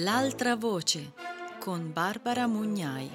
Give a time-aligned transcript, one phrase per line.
[0.00, 1.12] L'altra voce
[1.58, 3.10] con Barbara Mugnai.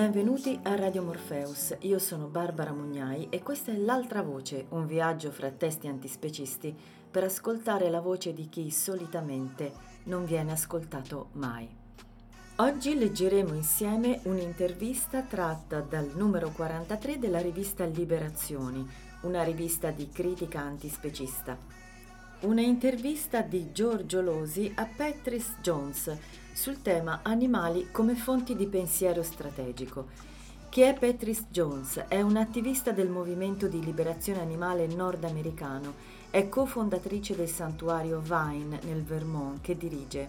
[0.00, 1.76] Benvenuti a Radio Morpheus.
[1.80, 6.74] Io sono Barbara Mugnai e questa è L'altra voce, un viaggio fra testi antispecisti
[7.10, 9.70] per ascoltare la voce di chi solitamente
[10.04, 11.68] non viene ascoltato mai.
[12.56, 18.88] Oggi leggeremo insieme un'intervista tratta dal numero 43 della rivista Liberazioni,
[19.22, 21.58] una rivista di critica antispecista.
[22.40, 26.16] Una intervista di Giorgio Losi a Patrice Jones
[26.52, 30.08] sul tema animali come fonti di pensiero strategico.
[30.68, 32.04] Chi è Patrice Jones?
[32.06, 35.94] È un'attivista del movimento di liberazione animale nordamericano,
[36.30, 40.28] è cofondatrice del santuario Vine nel Vermont che dirige.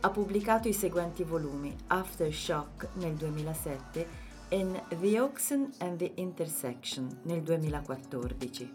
[0.00, 4.08] Ha pubblicato i seguenti volumi Aftershock nel 2007
[4.48, 8.72] e The Oxen and the Intersection nel 2014.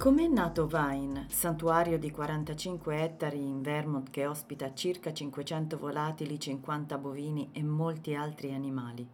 [0.00, 6.96] Com'è nato Vine, santuario di 45 ettari in Vermont che ospita circa 500 volatili, 50
[6.96, 9.06] bovini e molti altri animali?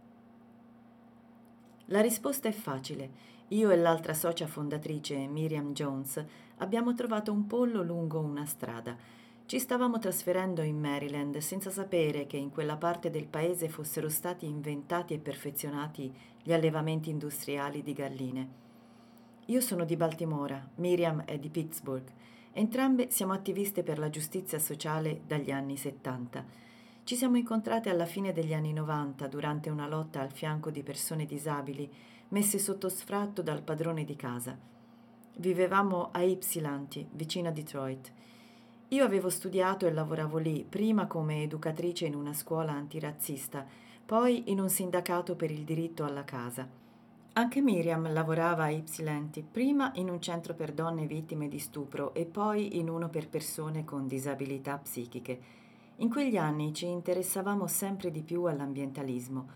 [1.87, 3.11] La risposta è facile.
[3.49, 6.25] Io e l'altra socia fondatrice, Miriam Jones,
[6.59, 8.97] abbiamo trovato un pollo lungo una strada.
[9.45, 14.47] Ci stavamo trasferendo in Maryland senza sapere che in quella parte del paese fossero stati
[14.47, 16.15] inventati e perfezionati
[16.45, 18.66] gli allevamenti industriali di galline.
[19.49, 22.09] Io sono di Baltimora, Miriam è di Pittsburgh.
[22.53, 26.45] Entrambe siamo attiviste per la giustizia sociale dagli anni 70.
[27.05, 31.27] Ci siamo incontrate alla fine degli anni 90 durante una lotta al fianco di persone
[31.27, 31.89] disabili
[32.31, 34.59] messe sotto sfratto dal padrone di casa.
[35.37, 38.13] Vivevamo a Ypsilanti, vicino a Detroit.
[38.89, 43.65] Io avevo studiato e lavoravo lì, prima come educatrice in una scuola antirazzista,
[44.05, 46.86] poi in un sindacato per il diritto alla casa.
[47.39, 52.25] Anche Miriam lavorava a Ypsilanti, prima in un centro per donne vittime di stupro e
[52.25, 55.39] poi in uno per persone con disabilità psichiche.
[55.97, 59.49] In quegli anni ci interessavamo sempre di più all'ambientalismo.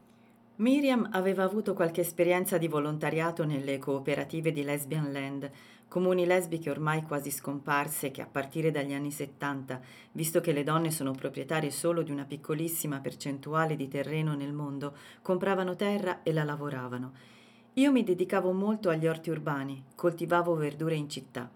[0.56, 5.50] Miriam aveva avuto qualche esperienza di volontariato nelle cooperative di Lesbian Land,
[5.88, 9.80] comuni lesbiche ormai quasi scomparse che a partire dagli anni 70,
[10.12, 14.94] visto che le donne sono proprietarie solo di una piccolissima percentuale di terreno nel mondo,
[15.22, 17.38] compravano terra e la lavoravano.
[17.80, 21.50] Io mi dedicavo molto agli orti urbani, coltivavo verdure in città.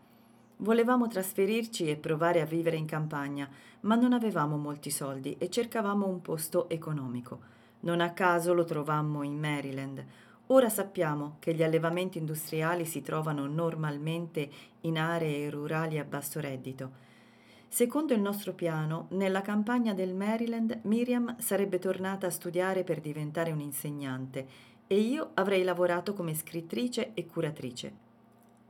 [0.56, 3.46] Volevamo trasferirci e provare a vivere in campagna,
[3.80, 7.40] ma non avevamo molti soldi e cercavamo un posto economico.
[7.80, 10.02] Non a caso lo trovammo in Maryland.
[10.46, 14.48] Ora sappiamo che gli allevamenti industriali si trovano normalmente
[14.80, 17.02] in aree rurali a basso reddito.
[17.68, 23.50] Secondo il nostro piano, nella campagna del Maryland Miriam sarebbe tornata a studiare per diventare
[23.50, 27.92] un'insegnante e io avrei lavorato come scrittrice e curatrice.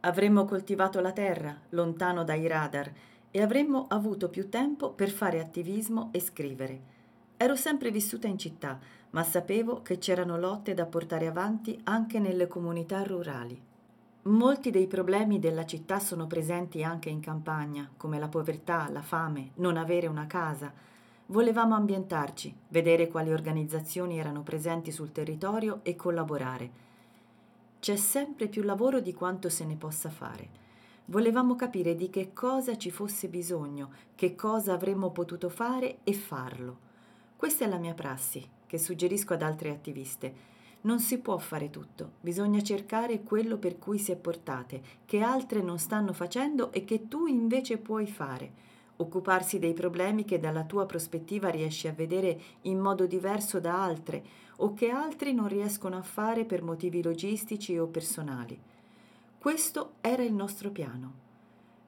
[0.00, 2.92] Avremmo coltivato la terra, lontano dai radar,
[3.30, 6.92] e avremmo avuto più tempo per fare attivismo e scrivere.
[7.36, 8.78] Ero sempre vissuta in città,
[9.10, 13.60] ma sapevo che c'erano lotte da portare avanti anche nelle comunità rurali.
[14.22, 19.50] Molti dei problemi della città sono presenti anche in campagna, come la povertà, la fame,
[19.56, 20.72] non avere una casa.
[21.28, 26.70] Volevamo ambientarci, vedere quali organizzazioni erano presenti sul territorio e collaborare.
[27.80, 30.62] C'è sempre più lavoro di quanto se ne possa fare.
[31.06, 36.78] Volevamo capire di che cosa ci fosse bisogno, che cosa avremmo potuto fare e farlo.
[37.36, 40.53] Questa è la mia prassi, che suggerisco ad altre attiviste.
[40.82, 45.62] Non si può fare tutto, bisogna cercare quello per cui si è portate, che altre
[45.62, 48.72] non stanno facendo e che tu invece puoi fare.
[48.96, 54.22] Occuparsi dei problemi che dalla tua prospettiva riesci a vedere in modo diverso da altre
[54.58, 58.58] o che altri non riescono a fare per motivi logistici o personali.
[59.36, 61.22] Questo era il nostro piano.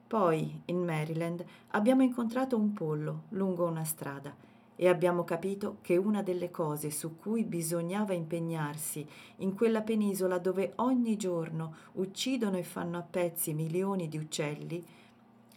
[0.06, 4.34] Poi, in Maryland, abbiamo incontrato un pollo lungo una strada
[4.76, 9.06] e abbiamo capito che una delle cose su cui bisognava impegnarsi
[9.36, 14.84] in quella penisola dove ogni giorno uccidono e fanno a pezzi milioni di uccelli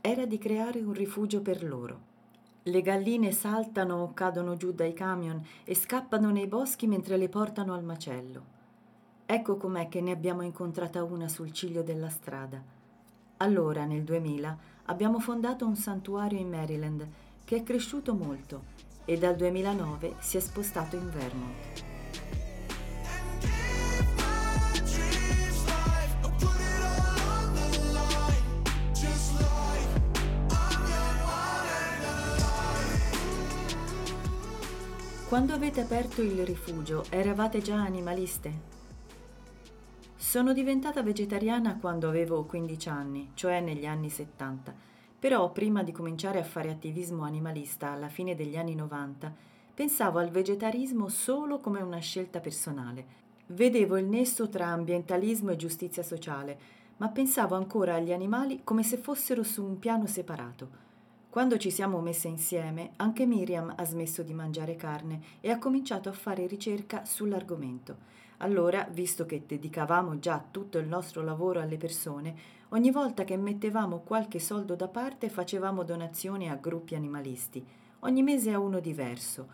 [0.02, 2.08] era di creare un rifugio per loro.
[2.64, 7.74] Le galline saltano o cadono giù dai camion e scappano nei boschi mentre le portano
[7.74, 8.58] al macello.
[9.26, 12.62] Ecco com'è che ne abbiamo incontrata una sul ciglio della strada.
[13.38, 17.08] Allora, nel 2000, abbiamo fondato un santuario in Maryland
[17.44, 21.89] che è cresciuto molto e dal 2009 si è spostato in Vermont.
[35.30, 38.52] Quando avete aperto il rifugio, eravate già animaliste?
[40.16, 44.74] Sono diventata vegetariana quando avevo 15 anni, cioè negli anni 70,
[45.20, 49.32] però prima di cominciare a fare attivismo animalista alla fine degli anni 90,
[49.76, 53.06] pensavo al vegetarismo solo come una scelta personale.
[53.50, 56.60] Vedevo il nesso tra ambientalismo e giustizia sociale,
[56.98, 60.89] ma pensavo ancora agli animali come se fossero su un piano separato.
[61.30, 66.10] Quando ci siamo messe insieme, anche Miriam ha smesso di mangiare carne e ha cominciato
[66.10, 67.98] a fare ricerca sull'argomento.
[68.38, 72.36] Allora, visto che dedicavamo già tutto il nostro lavoro alle persone,
[72.70, 77.64] ogni volta che mettevamo qualche soldo da parte facevamo donazioni a gruppi animalisti,
[78.00, 79.48] ogni mese a uno diverso.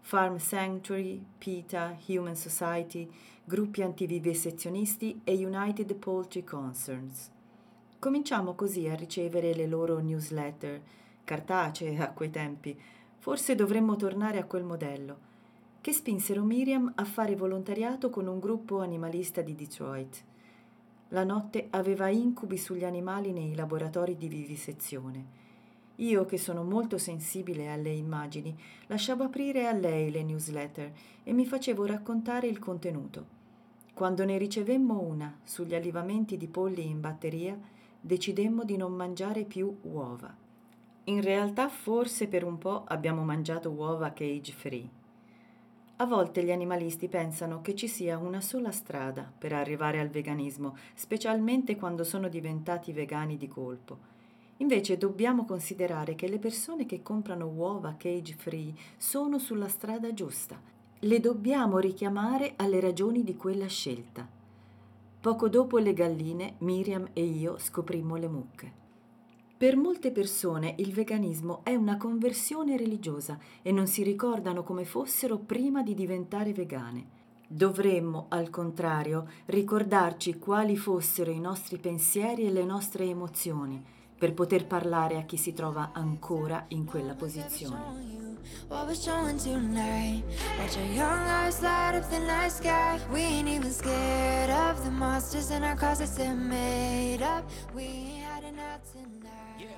[0.00, 3.06] Farm Sanctuary, PETA, Human Society,
[3.44, 7.30] gruppi antivivisezionisti e United Poultry Concerns.
[7.98, 10.80] Cominciamo così a ricevere le loro newsletter,
[11.30, 12.76] cartacee a quei tempi,
[13.18, 15.28] forse dovremmo tornare a quel modello,
[15.80, 20.24] che spinsero Miriam a fare volontariato con un gruppo animalista di Detroit.
[21.10, 25.38] La notte aveva incubi sugli animali nei laboratori di vivisezione.
[25.96, 28.52] Io, che sono molto sensibile alle immagini,
[28.88, 30.92] lasciavo aprire a lei le newsletter
[31.22, 33.38] e mi facevo raccontare il contenuto.
[33.94, 37.56] Quando ne ricevemmo una sugli allevamenti di polli in batteria,
[38.00, 40.48] decidemmo di non mangiare più uova.
[41.10, 44.88] In realtà forse per un po' abbiamo mangiato uova cage free.
[45.96, 50.76] A volte gli animalisti pensano che ci sia una sola strada per arrivare al veganismo,
[50.94, 53.98] specialmente quando sono diventati vegani di colpo.
[54.58, 60.62] Invece dobbiamo considerare che le persone che comprano uova cage free sono sulla strada giusta.
[61.00, 64.28] Le dobbiamo richiamare alle ragioni di quella scelta.
[65.20, 68.79] Poco dopo le galline, Miriam e io scoprimmo le mucche.
[69.60, 75.36] Per molte persone il veganismo è una conversione religiosa e non si ricordano come fossero
[75.36, 77.18] prima di diventare vegane.
[77.46, 83.84] Dovremmo, al contrario, ricordarci quali fossero i nostri pensieri e le nostre emozioni
[84.16, 87.76] per poter parlare a chi si trova ancora in quella posizione.
[97.26, 97.44] Tonight?
[97.74, 98.10] We.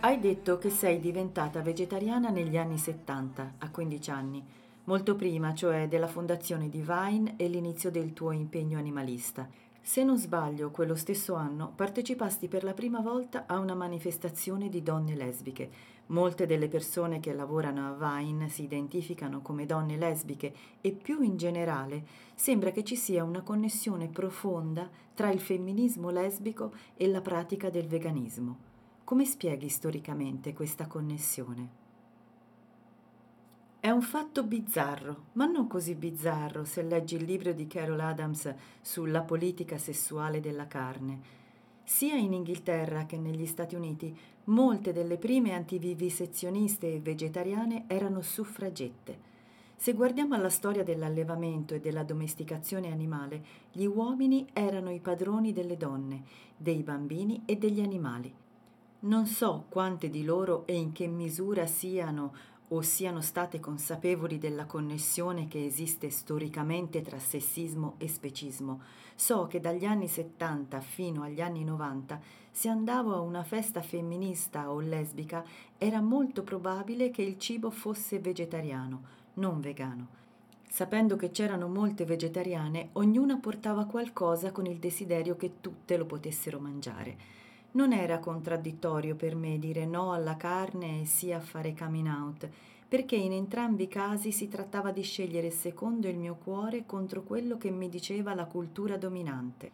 [0.01, 4.45] Hai detto che sei diventata vegetariana negli anni 70, a 15 anni,
[4.85, 9.49] molto prima, cioè della fondazione di Vine e l'inizio del tuo impegno animalista.
[9.81, 14.85] Se non sbaglio, quello stesso anno partecipasti per la prima volta a una manifestazione di
[14.85, 15.71] donne lesbiche.
[16.07, 21.37] Molte delle persone che lavorano a Vine si identificano come donne lesbiche e più in
[21.37, 27.69] generale sembra che ci sia una connessione profonda tra il femminismo lesbico e la pratica
[27.69, 28.71] del veganismo.
[29.13, 31.69] Come spieghi storicamente questa connessione?
[33.79, 38.55] È un fatto bizzarro, ma non così bizzarro se leggi il libro di Carol Adams
[38.81, 41.21] sulla politica sessuale della carne.
[41.85, 49.19] Sia in Inghilterra che negli Stati Uniti, molte delle prime antivivisezioniste e vegetariane erano suffragette.
[49.77, 55.77] Se guardiamo alla storia dell'allevamento e della domesticazione animale, gli uomini erano i padroni delle
[55.77, 56.23] donne,
[56.57, 58.41] dei bambini e degli animali.
[59.05, 62.33] Non so quante di loro e in che misura siano
[62.69, 68.81] o siano state consapevoli della connessione che esiste storicamente tra sessismo e specismo.
[69.17, 72.21] So che dagli anni 70 fino agli anni 90,
[72.53, 75.45] se andavo a una festa femminista o lesbica,
[75.79, 79.03] era molto probabile che il cibo fosse vegetariano,
[79.35, 80.21] non vegano.
[80.69, 86.61] Sapendo che c'erano molte vegetariane, ognuna portava qualcosa con il desiderio che tutte lo potessero
[86.61, 87.42] mangiare.
[87.75, 92.47] Non era contraddittorio per me dire no alla carne e sì a fare coming out,
[92.87, 97.57] perché in entrambi i casi si trattava di scegliere secondo il mio cuore contro quello
[97.57, 99.71] che mi diceva la cultura dominante.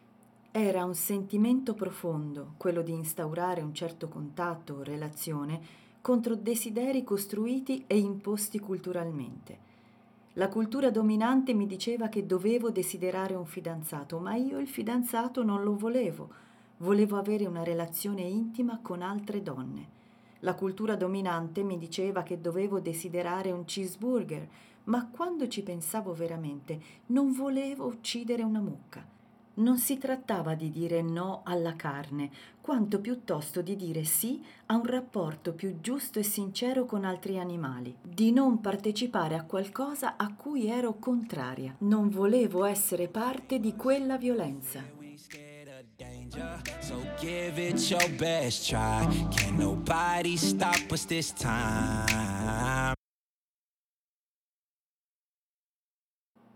[0.52, 5.61] Era un sentimento profondo, quello di instaurare un certo contatto o relazione
[6.00, 9.67] contro desideri costruiti e imposti culturalmente.
[10.35, 15.64] La cultura dominante mi diceva che dovevo desiderare un fidanzato, ma io il fidanzato non
[15.64, 16.47] lo volevo
[16.78, 19.97] Volevo avere una relazione intima con altre donne.
[20.40, 24.49] La cultura dominante mi diceva che dovevo desiderare un cheeseburger,
[24.85, 29.04] ma quando ci pensavo veramente non volevo uccidere una mucca.
[29.54, 32.30] Non si trattava di dire no alla carne,
[32.61, 37.92] quanto piuttosto di dire sì a un rapporto più giusto e sincero con altri animali,
[38.00, 41.75] di non partecipare a qualcosa a cui ero contraria.
[41.78, 44.98] Non volevo essere parte di quella violenza.
[46.80, 49.06] So give it your best try.
[49.35, 52.92] Can nobody stop us this time?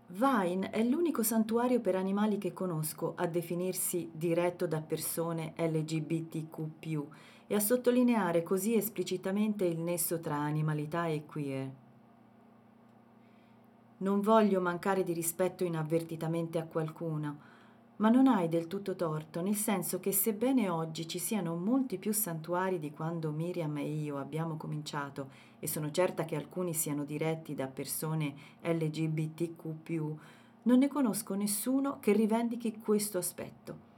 [0.07, 7.03] Vine è l'unico santuario per animali che conosco a definirsi diretto da persone LGBTQ
[7.47, 11.71] e a sottolineare così esplicitamente il nesso tra animalità e queer.
[13.97, 17.51] Non voglio mancare di rispetto inavvertitamente a qualcuno,
[17.97, 22.11] ma non hai del tutto torto, nel senso che sebbene oggi ci siano molti più
[22.11, 27.53] santuari di quando Miriam e io abbiamo cominciato, e sono certa che alcuni siano diretti
[27.53, 30.15] da persone LGBTQ,
[30.63, 33.91] non ne conosco nessuno che rivendichi questo aspetto.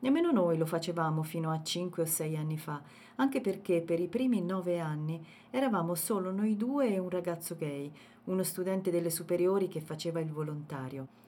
[0.00, 2.82] Nemmeno noi lo facevamo fino a 5 o 6 anni fa,
[3.16, 7.92] anche perché per i primi 9 anni eravamo solo noi due e un ragazzo gay,
[8.24, 11.20] uno studente delle superiori che faceva il volontario.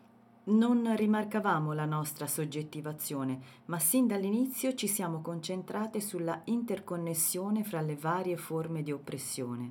[0.46, 7.96] Non rimarcavamo la nostra soggettivazione, ma sin dall'inizio ci siamo concentrate sulla interconnessione fra le
[7.96, 9.70] varie forme di oppressione.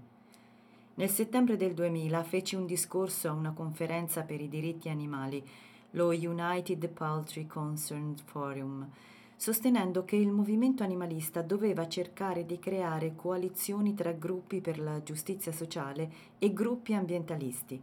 [0.95, 5.47] Nel settembre del 2000 feci un discorso a una conferenza per i diritti animali,
[5.91, 8.89] lo United Poultry Concern Forum,
[9.35, 15.51] sostenendo che il movimento animalista doveva cercare di creare coalizioni tra gruppi per la giustizia
[15.51, 17.79] sociale e gruppi ambientalisti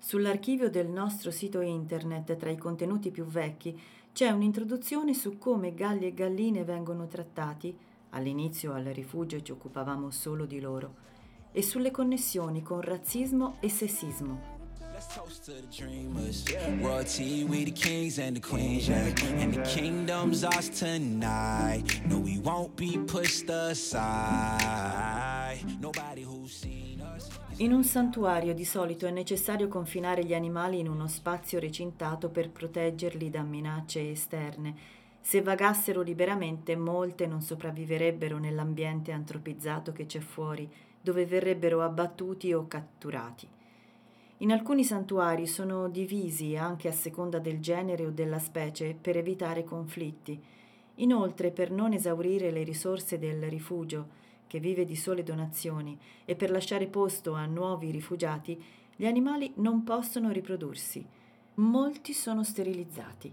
[0.00, 3.78] Sull'archivio del nostro sito internet, tra i contenuti più vecchi,
[4.12, 7.76] c'è un'introduzione su come galli e galline vengono trattati,
[8.10, 10.94] all'inizio al rifugio ci occupavamo solo di loro,
[11.52, 14.56] e sulle connessioni con razzismo e sessismo.
[14.98, 16.44] Let's toast to the dreamers.
[16.80, 19.12] Royalty, we the kings and the queens, yeah.
[19.40, 21.84] And the kingdom's ours tonight.
[22.06, 23.98] No, we won't be pushed aside.
[25.80, 26.87] Nobody who's seen.
[27.60, 32.50] In un santuario di solito è necessario confinare gli animali in uno spazio recintato per
[32.50, 34.76] proteggerli da minacce esterne.
[35.20, 42.68] Se vagassero liberamente, molte non sopravviverebbero nell'ambiente antropizzato che c'è fuori, dove verrebbero abbattuti o
[42.68, 43.48] catturati.
[44.36, 49.64] In alcuni santuari sono divisi anche a seconda del genere o della specie per evitare
[49.64, 50.40] conflitti.
[50.96, 56.50] Inoltre, per non esaurire le risorse del rifugio, che vive di sole donazioni, e per
[56.50, 58.60] lasciare posto a nuovi rifugiati,
[58.96, 61.06] gli animali non possono riprodursi.
[61.54, 63.32] Molti sono sterilizzati.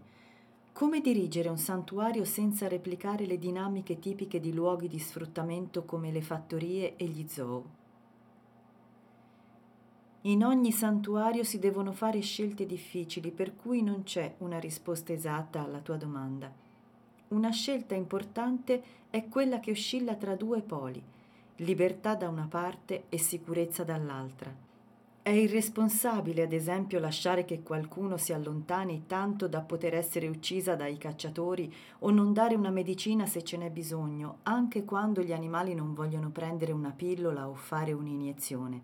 [0.71, 6.21] Come dirigere un santuario senza replicare le dinamiche tipiche di luoghi di sfruttamento come le
[6.21, 7.83] fattorie e gli zoo?
[10.21, 15.61] In ogni santuario si devono fare scelte difficili, per cui non c'è una risposta esatta
[15.61, 16.64] alla tua domanda.
[17.35, 21.03] Una scelta importante è quella che oscilla tra due poli,
[21.57, 24.55] libertà da una parte e sicurezza dall'altra.
[25.21, 30.95] È irresponsabile, ad esempio, lasciare che qualcuno si allontani tanto da poter essere uccisa dai
[30.95, 35.93] cacciatori o non dare una medicina se ce n'è bisogno, anche quando gli animali non
[35.93, 38.81] vogliono prendere una pillola o fare un'iniezione.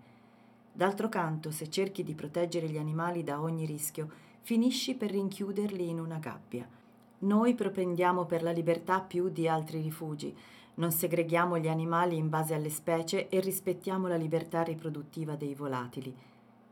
[0.73, 4.09] D'altro canto, se cerchi di proteggere gli animali da ogni rischio,
[4.41, 6.79] finisci per rinchiuderli in una gabbia.
[7.23, 10.35] Noi propendiamo per la libertà più di altri rifugi,
[10.75, 16.15] non segreghiamo gli animali in base alle specie e rispettiamo la libertà riproduttiva dei volatili.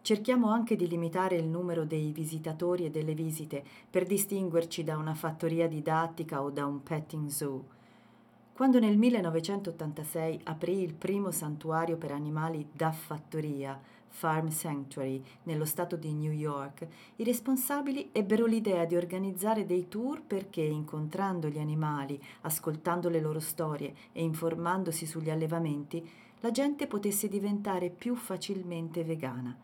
[0.02, 5.14] Cerchiamo anche di limitare il numero dei visitatori e delle visite per distinguerci da una
[5.14, 7.64] fattoria didattica o da un petting zoo.
[8.54, 13.80] Quando nel 1986 aprì il primo santuario per animali da fattoria,
[14.10, 20.22] Farm Sanctuary, nello stato di New York, i responsabili ebbero l'idea di organizzare dei tour
[20.22, 26.08] perché, incontrando gli animali, ascoltando le loro storie e informandosi sugli allevamenti,
[26.42, 29.58] la gente potesse diventare più facilmente vegana.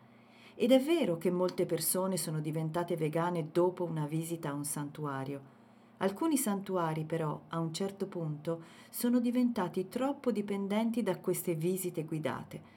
[0.54, 5.54] Ed è vero che molte persone sono diventate vegane dopo una visita a un santuario
[5.98, 12.74] Alcuni santuari però, a un certo punto, sono diventati troppo dipendenti da queste visite guidate.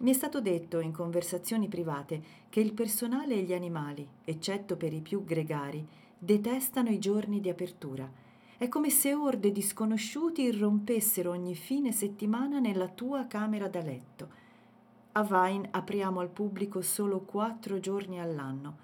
[0.00, 4.94] Mi è stato detto in conversazioni private che il personale e gli animali, eccetto per
[4.94, 8.10] i più gregari, detestano i giorni di apertura.
[8.56, 14.28] È come se orde di sconosciuti irrompessero ogni fine settimana nella tua camera da letto.
[15.12, 18.78] A Vine apriamo al pubblico solo quattro giorni all'anno.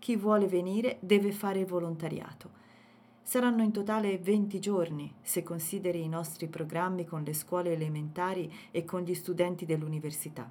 [0.00, 2.65] Chi vuole venire deve fare volontariato.
[3.28, 8.84] Saranno in totale 20 giorni, se consideri i nostri programmi con le scuole elementari e
[8.84, 10.48] con gli studenti dell'università.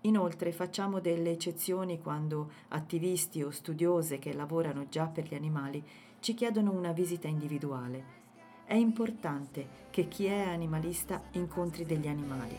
[0.00, 5.84] Inoltre facciamo delle eccezioni quando attivisti o studiose che lavorano già per gli animali
[6.20, 8.20] ci chiedono una visita individuale.
[8.64, 12.56] È importante che chi è animalista incontri degli animali.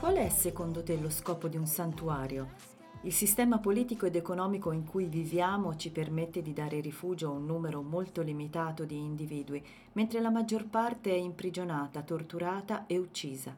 [0.00, 2.48] Qual è secondo te lo scopo di un santuario?
[3.02, 7.46] Il sistema politico ed economico in cui viviamo ci permette di dare rifugio a un
[7.46, 13.54] numero molto limitato di individui, mentre la maggior parte è imprigionata, torturata e uccisa.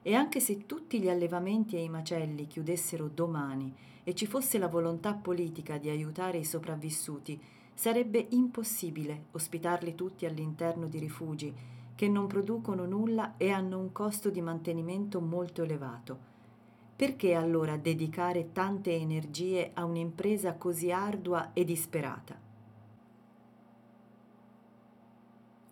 [0.00, 3.74] E anche se tutti gli allevamenti e i macelli chiudessero domani
[4.08, 7.42] e ci fosse la volontà politica di aiutare i sopravvissuti,
[7.74, 11.52] sarebbe impossibile ospitarli tutti all'interno di rifugi
[11.96, 16.18] che non producono nulla e hanno un costo di mantenimento molto elevato.
[16.94, 22.38] Perché allora dedicare tante energie a un'impresa così ardua e disperata?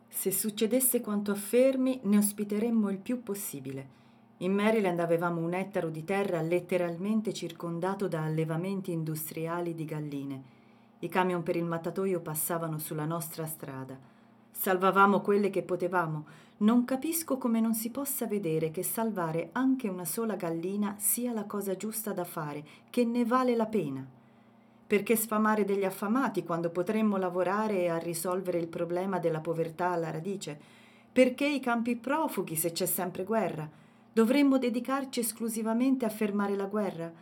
[0.08, 4.02] Se succedesse quanto affermi, ne ospiteremmo il più possibile.
[4.38, 10.42] In Maryland avevamo un ettaro di terra letteralmente circondato da allevamenti industriali di galline.
[10.98, 13.96] I camion per il mattatoio passavano sulla nostra strada.
[14.50, 16.26] Salvavamo quelle che potevamo,
[16.58, 21.44] non capisco come non si possa vedere che salvare anche una sola gallina sia la
[21.44, 24.04] cosa giusta da fare, che ne vale la pena.
[24.86, 30.58] Perché sfamare degli affamati quando potremmo lavorare a risolvere il problema della povertà alla radice?
[31.12, 33.82] Perché i campi profughi se c'è sempre guerra?
[34.14, 37.12] Dovremmo dedicarci esclusivamente a fermare la guerra?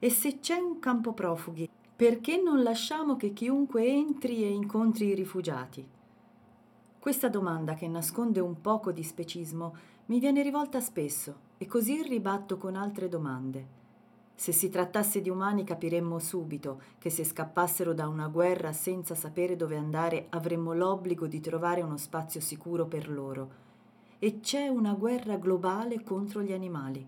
[0.00, 5.14] E se c'è un campo profughi, perché non lasciamo che chiunque entri e incontri i
[5.14, 5.88] rifugiati?
[6.98, 12.56] Questa domanda, che nasconde un poco di specismo, mi viene rivolta spesso e così ribatto
[12.58, 13.66] con altre domande.
[14.34, 19.54] Se si trattasse di umani capiremmo subito che se scappassero da una guerra senza sapere
[19.54, 23.70] dove andare avremmo l'obbligo di trovare uno spazio sicuro per loro.
[24.24, 27.04] E c'è una guerra globale contro gli animali.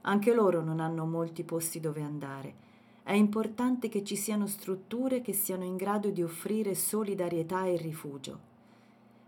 [0.00, 2.54] Anche loro non hanno molti posti dove andare.
[3.02, 8.38] È importante che ci siano strutture che siano in grado di offrire solidarietà e rifugio.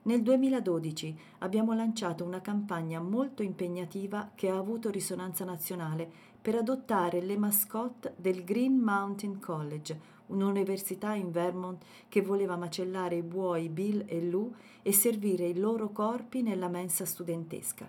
[0.05, 7.21] Nel 2012 abbiamo lanciato una campagna molto impegnativa che ha avuto risonanza nazionale per adottare
[7.21, 14.05] le mascotte del Green Mountain College, un'università in Vermont che voleva macellare i buoi Bill
[14.07, 17.89] e Lou e servire i loro corpi nella mensa studentesca.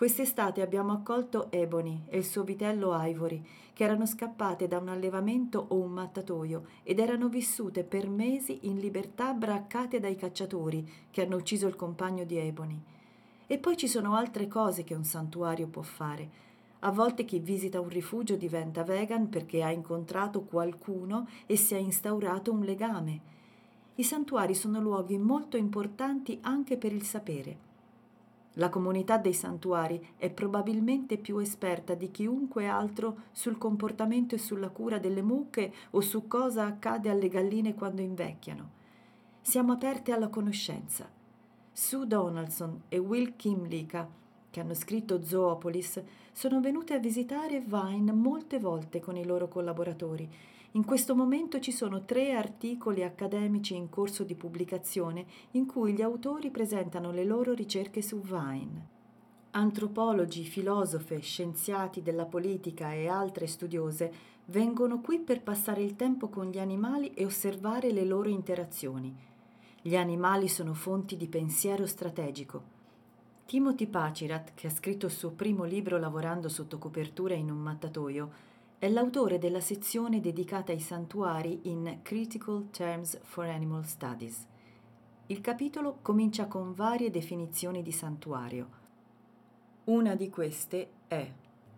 [0.00, 5.62] Quest'estate abbiamo accolto Ebony e il suo vitello Ivory, che erano scappate da un allevamento
[5.68, 11.36] o un mattatoio ed erano vissute per mesi in libertà braccate dai cacciatori che hanno
[11.36, 12.82] ucciso il compagno di Ebony.
[13.46, 16.48] E poi ci sono altre cose che un santuario può fare.
[16.80, 21.78] A volte chi visita un rifugio diventa vegan perché ha incontrato qualcuno e si è
[21.78, 23.20] instaurato un legame.
[23.96, 27.68] I santuari sono luoghi molto importanti anche per il sapere.
[28.54, 34.70] La comunità dei santuari è probabilmente più esperta di chiunque altro sul comportamento e sulla
[34.70, 38.78] cura delle mucche o su cosa accade alle galline quando invecchiano.
[39.42, 41.08] Siamo aperte alla conoscenza.
[41.72, 44.08] Sue Donaldson e Will Kimlicka,
[44.50, 50.28] che hanno scritto Zoopolis, sono venute a visitare Vine molte volte con i loro collaboratori
[50.74, 56.00] in questo momento ci sono tre articoli accademici in corso di pubblicazione in cui gli
[56.00, 58.98] autori presentano le loro ricerche su Vine.
[59.50, 64.12] Antropologi, filosofe, scienziati della politica e altre studiose
[64.44, 69.12] vengono qui per passare il tempo con gli animali e osservare le loro interazioni.
[69.82, 72.78] Gli animali sono fonti di pensiero strategico.
[73.50, 78.30] Timothy Pacirat, che ha scritto il suo primo libro lavorando sotto copertura in un mattatoio,
[78.78, 84.46] è l'autore della sezione dedicata ai santuari in Critical Terms for Animal Studies.
[85.26, 88.68] Il capitolo comincia con varie definizioni di santuario.
[89.86, 91.28] Una di queste è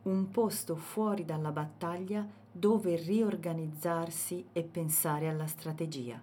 [0.03, 6.21] un posto fuori dalla battaglia dove riorganizzarsi e pensare alla strategia.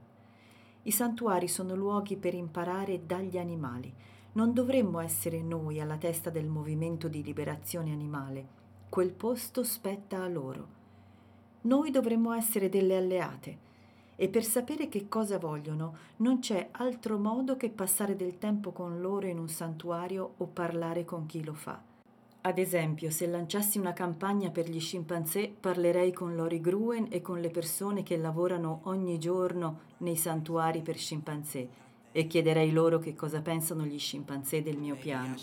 [0.84, 3.92] I santuari sono luoghi per imparare dagli animali.
[4.32, 8.48] Non dovremmo essere noi alla testa del movimento di liberazione animale,
[8.88, 10.78] quel posto spetta a loro.
[11.62, 13.58] Noi dovremmo essere delle alleate
[14.16, 19.02] e per sapere che cosa vogliono non c'è altro modo che passare del tempo con
[19.02, 21.82] loro in un santuario o parlare con chi lo fa.
[22.42, 27.40] Ad esempio, se lanciassi una campagna per gli scimpanzé, parlerei con Lori Gruen e con
[27.40, 33.42] le persone che lavorano ogni giorno nei santuari per scimpanzé e chiederei loro che cosa
[33.42, 35.36] pensano gli scimpanzé del mio piano.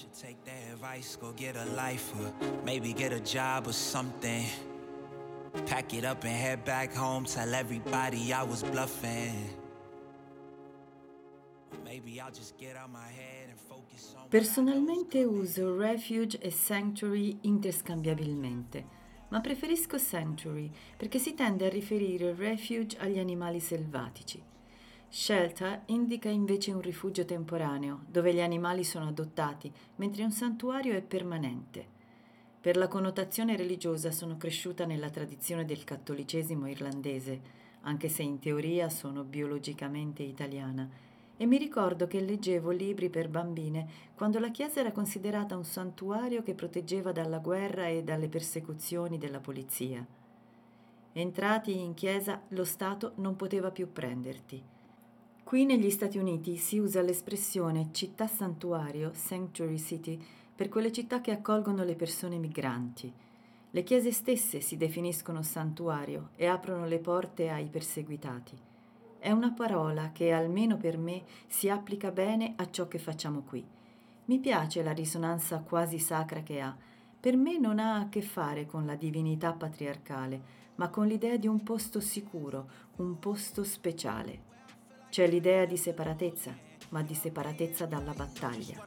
[5.64, 9.64] Pack it up and head back home, tell everybody I was bluffing.
[14.28, 18.84] Personalmente uso refuge e sanctuary interscambiabilmente,
[19.28, 24.45] ma preferisco sanctuary perché si tende a riferire refuge agli animali selvatici.
[25.18, 31.00] Shelter indica invece un rifugio temporaneo, dove gli animali sono adottati, mentre un santuario è
[31.00, 31.86] permanente.
[32.60, 37.40] Per la connotazione religiosa sono cresciuta nella tradizione del cattolicesimo irlandese,
[37.80, 40.86] anche se in teoria sono biologicamente italiana,
[41.38, 46.42] e mi ricordo che leggevo libri per bambine quando la Chiesa era considerata un santuario
[46.42, 50.06] che proteggeva dalla guerra e dalle persecuzioni della polizia.
[51.14, 54.74] Entrati in chiesa, lo Stato non poteva più prenderti.
[55.46, 60.20] Qui negli Stati Uniti si usa l'espressione città santuario, sanctuary city,
[60.52, 63.12] per quelle città che accolgono le persone migranti.
[63.70, 68.58] Le chiese stesse si definiscono santuario e aprono le porte ai perseguitati.
[69.20, 73.64] È una parola che, almeno per me, si applica bene a ciò che facciamo qui.
[74.24, 76.76] Mi piace la risonanza quasi sacra che ha.
[77.20, 80.42] Per me non ha a che fare con la divinità patriarcale,
[80.74, 84.54] ma con l'idea di un posto sicuro, un posto speciale.
[85.16, 86.54] C'è l'idea di separatezza,
[86.90, 88.84] ma di separatezza dalla battaglia.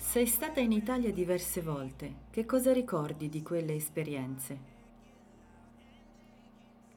[0.00, 2.14] Sei stata in Italia diverse volte.
[2.30, 4.58] Che cosa ricordi di quelle esperienze?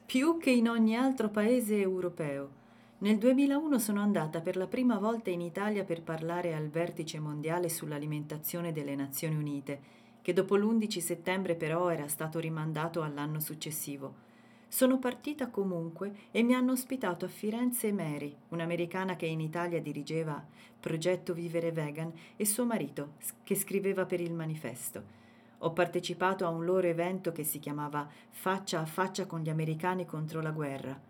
[0.04, 2.58] Più che in ogni altro paese europeo.
[3.00, 7.68] Nel 2001 sono andata per la prima volta in Italia per parlare al vertice mondiale
[7.68, 9.80] sull'alimentazione delle Nazioni Unite,
[10.20, 14.26] che dopo l'11 settembre però era stato rimandato all'anno successivo.
[14.66, 20.44] Sono partita comunque e mi hanno ospitato a Firenze Mary, un'americana che in Italia dirigeva
[20.80, 23.12] Progetto Vivere Vegan, e suo marito,
[23.44, 25.16] che scriveva per il manifesto.
[25.58, 30.04] Ho partecipato a un loro evento che si chiamava Faccia a faccia con gli americani
[30.04, 31.07] contro la guerra.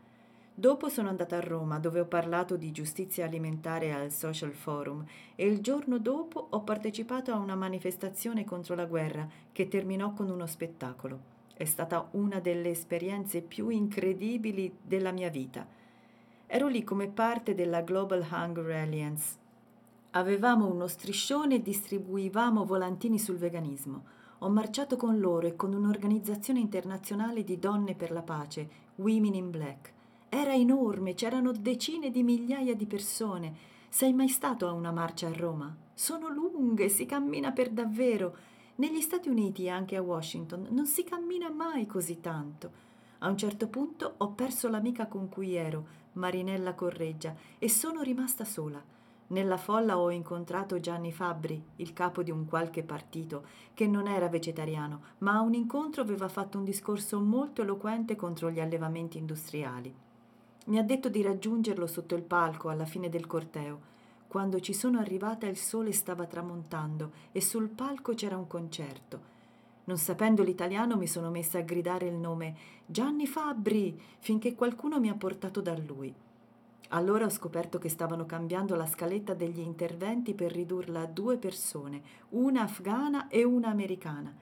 [0.58, 5.04] Dopo sono andata a Roma dove ho parlato di giustizia alimentare al Social Forum
[5.36, 10.28] e il giorno dopo ho partecipato a una manifestazione contro la guerra che terminò con
[10.28, 11.20] uno spettacolo.
[11.54, 15.64] È stata una delle esperienze più incredibili della mia vita.
[16.48, 19.36] Ero lì come parte della Global Hunger Alliance.
[20.10, 24.02] Avevamo uno striscione e distribuivamo volantini sul veganismo.
[24.38, 29.50] Ho marciato con loro e con un'organizzazione internazionale di donne per la pace, Women in
[29.52, 29.92] Black
[30.30, 33.54] era enorme, c'erano decine di migliaia di persone.
[33.88, 35.74] Sei mai stato a una marcia a Roma?
[35.94, 38.36] Sono lunghe, si cammina per davvero.
[38.76, 42.70] Negli Stati Uniti e anche a Washington non si cammina mai così tanto.
[43.18, 48.44] A un certo punto ho perso l'amica con cui ero, Marinella Correggia, e sono rimasta
[48.44, 48.80] sola.
[49.28, 54.28] Nella folla ho incontrato Gianni Fabbri, il capo di un qualche partito, che non era
[54.28, 60.06] vegetariano, ma a un incontro aveva fatto un discorso molto eloquente contro gli allevamenti industriali.
[60.68, 63.96] Mi ha detto di raggiungerlo sotto il palco alla fine del corteo.
[64.28, 69.36] Quando ci sono arrivata il sole stava tramontando e sul palco c'era un concerto.
[69.84, 72.54] Non sapendo l'italiano mi sono messa a gridare il nome
[72.84, 76.14] Gianni Fabbri finché qualcuno mi ha portato da lui.
[76.88, 82.02] Allora ho scoperto che stavano cambiando la scaletta degli interventi per ridurla a due persone,
[82.30, 84.34] una afghana e una americana.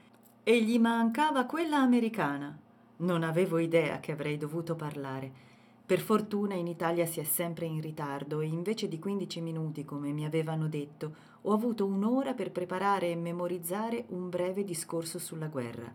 [0.43, 2.59] E gli mancava quella americana.
[2.99, 5.45] Non avevo idea che avrei dovuto parlare.
[5.87, 10.11] Per fortuna in Italia si è sempre in ritardo e invece di 15 minuti, come
[10.11, 15.89] mi avevano detto, ho avuto un'ora per preparare e memorizzare un breve discorso sulla guerra.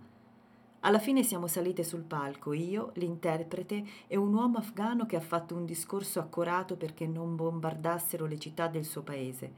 [0.79, 5.55] Alla fine siamo salite sul palco, io, l'interprete e un uomo afgano che ha fatto
[5.55, 9.51] un discorso accorato perché non bombardassero le città del suo paese.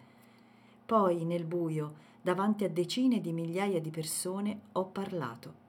[0.84, 1.93] Poi, nel buio,
[2.24, 5.62] davanti a decine di migliaia di persone, ho parlato.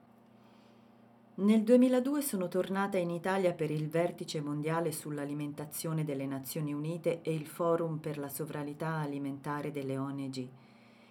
[1.37, 7.33] Nel 2002 sono tornata in Italia per il vertice mondiale sull'alimentazione delle Nazioni Unite e
[7.33, 10.47] il Forum per la sovranità alimentare delle ONG.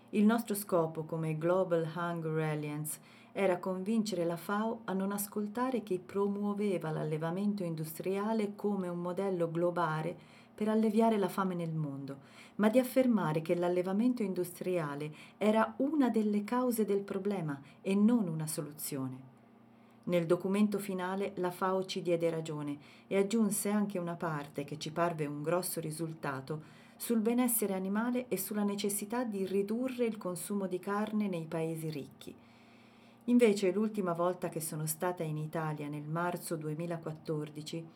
[0.08, 3.00] Il nostro scopo come Global Hunger Alliance
[3.32, 10.16] era convincere la FAO a non ascoltare chi promuoveva l'allevamento industriale come un modello globale
[10.54, 12.16] per alleviare la fame nel mondo,
[12.54, 18.46] ma di affermare che l'allevamento industriale era una delle cause del problema e non una
[18.46, 19.33] soluzione.
[20.04, 24.90] Nel documento finale la FAO ci diede ragione e aggiunse anche una parte che ci
[24.90, 30.78] parve un grosso risultato sul benessere animale e sulla necessità di ridurre il consumo di
[30.78, 32.34] carne nei paesi ricchi.
[33.24, 37.86] Invece l'ultima volta che sono stata in Italia nel marzo 2014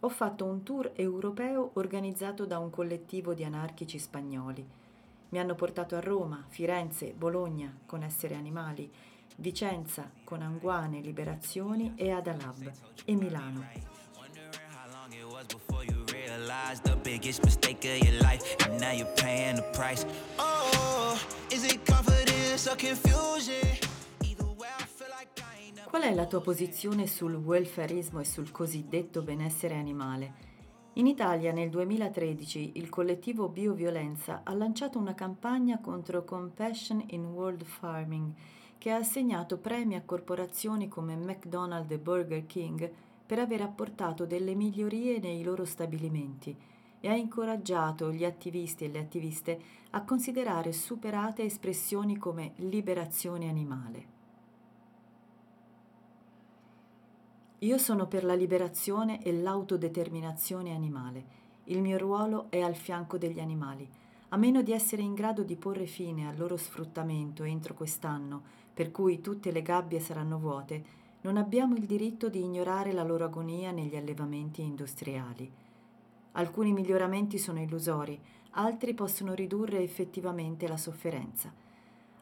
[0.00, 4.64] ho fatto un tour europeo organizzato da un collettivo di anarchici spagnoli.
[5.30, 8.90] Mi hanno portato a Roma, Firenze, Bologna con essere animali,
[9.38, 12.72] Vicenza con Anguane, Liberazioni e Adalab
[13.04, 13.64] e Milano.
[25.88, 30.54] Qual è la tua posizione sul welfarismo e sul cosiddetto benessere animale?
[30.94, 37.64] In Italia nel 2013 il collettivo Bioviolenza ha lanciato una campagna contro Compassion in World
[37.64, 38.32] Farming
[38.86, 42.88] che ha assegnato premi a corporazioni come McDonald's e Burger King
[43.26, 46.56] per aver apportato delle migliorie nei loro stabilimenti
[47.00, 54.06] e ha incoraggiato gli attivisti e le attiviste a considerare superate espressioni come liberazione animale.
[57.58, 61.24] Io sono per la liberazione e l'autodeterminazione animale.
[61.64, 64.04] Il mio ruolo è al fianco degli animali.
[64.36, 68.42] A meno di essere in grado di porre fine al loro sfruttamento entro quest'anno,
[68.74, 70.84] per cui tutte le gabbie saranno vuote,
[71.22, 75.50] non abbiamo il diritto di ignorare la loro agonia negli allevamenti industriali.
[76.32, 78.20] Alcuni miglioramenti sono illusori,
[78.50, 81.50] altri possono ridurre effettivamente la sofferenza.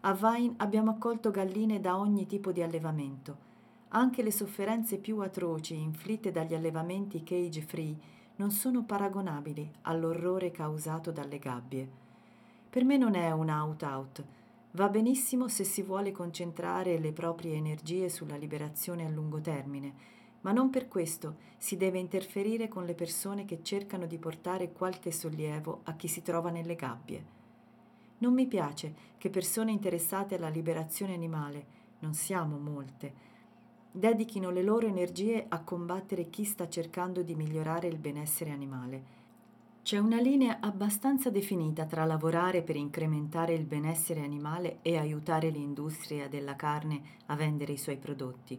[0.03, 3.53] A Vine abbiamo accolto galline da ogni tipo di allevamento
[3.94, 7.96] anche le sofferenze più atroci inflitte dagli allevamenti cage free
[8.37, 12.03] non sono paragonabili all'orrore causato dalle gabbie.
[12.74, 14.24] Per me non è un out-out.
[14.72, 19.94] Va benissimo se si vuole concentrare le proprie energie sulla liberazione a lungo termine,
[20.40, 25.12] ma non per questo si deve interferire con le persone che cercano di portare qualche
[25.12, 27.24] sollievo a chi si trova nelle gabbie.
[28.18, 31.66] Non mi piace che persone interessate alla liberazione animale,
[32.00, 33.12] non siamo molte,
[33.88, 39.22] dedichino le loro energie a combattere chi sta cercando di migliorare il benessere animale.
[39.85, 46.27] C'è una linea abbastanza definita tra lavorare per incrementare il benessere animale e aiutare l'industria
[46.27, 48.59] della carne a vendere i suoi prodotti.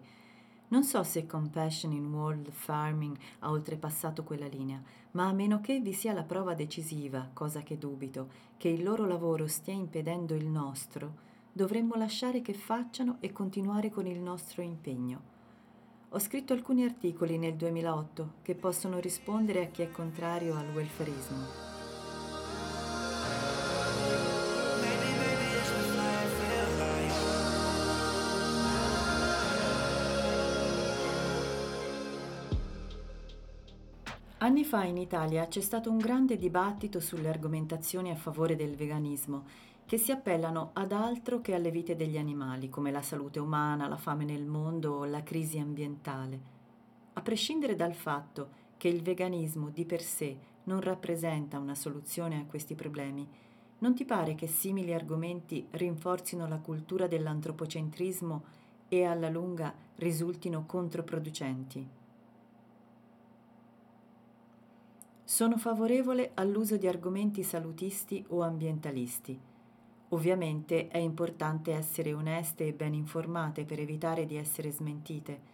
[0.67, 4.79] Non so se Compassion in World Farming ha oltrepassato quella linea,
[5.13, 9.07] ma a meno che vi sia la prova decisiva, cosa che dubito, che il loro
[9.07, 11.11] lavoro stia impedendo il nostro,
[11.51, 15.34] dovremmo lasciare che facciano e continuare con il nostro impegno.
[16.09, 21.73] Ho scritto alcuni articoli nel 2008 che possono rispondere a chi è contrario al welfarismo.
[34.37, 39.43] Anni fa in Italia c'è stato un grande dibattito sulle argomentazioni a favore del veganismo
[39.85, 43.97] che si appellano ad altro che alle vite degli animali, come la salute umana, la
[43.97, 46.53] fame nel mondo o la crisi ambientale.
[47.13, 52.45] A prescindere dal fatto che il veganismo di per sé non rappresenta una soluzione a
[52.45, 53.27] questi problemi,
[53.77, 58.43] non ti pare che simili argomenti rinforzino la cultura dell'antropocentrismo
[58.87, 61.87] e alla lunga risultino controproducenti?
[65.23, 69.53] Sono favorevole all'uso di argomenti salutisti o ambientalisti
[70.15, 75.53] Ovviamente è importante essere oneste e ben informate per evitare di essere smentite.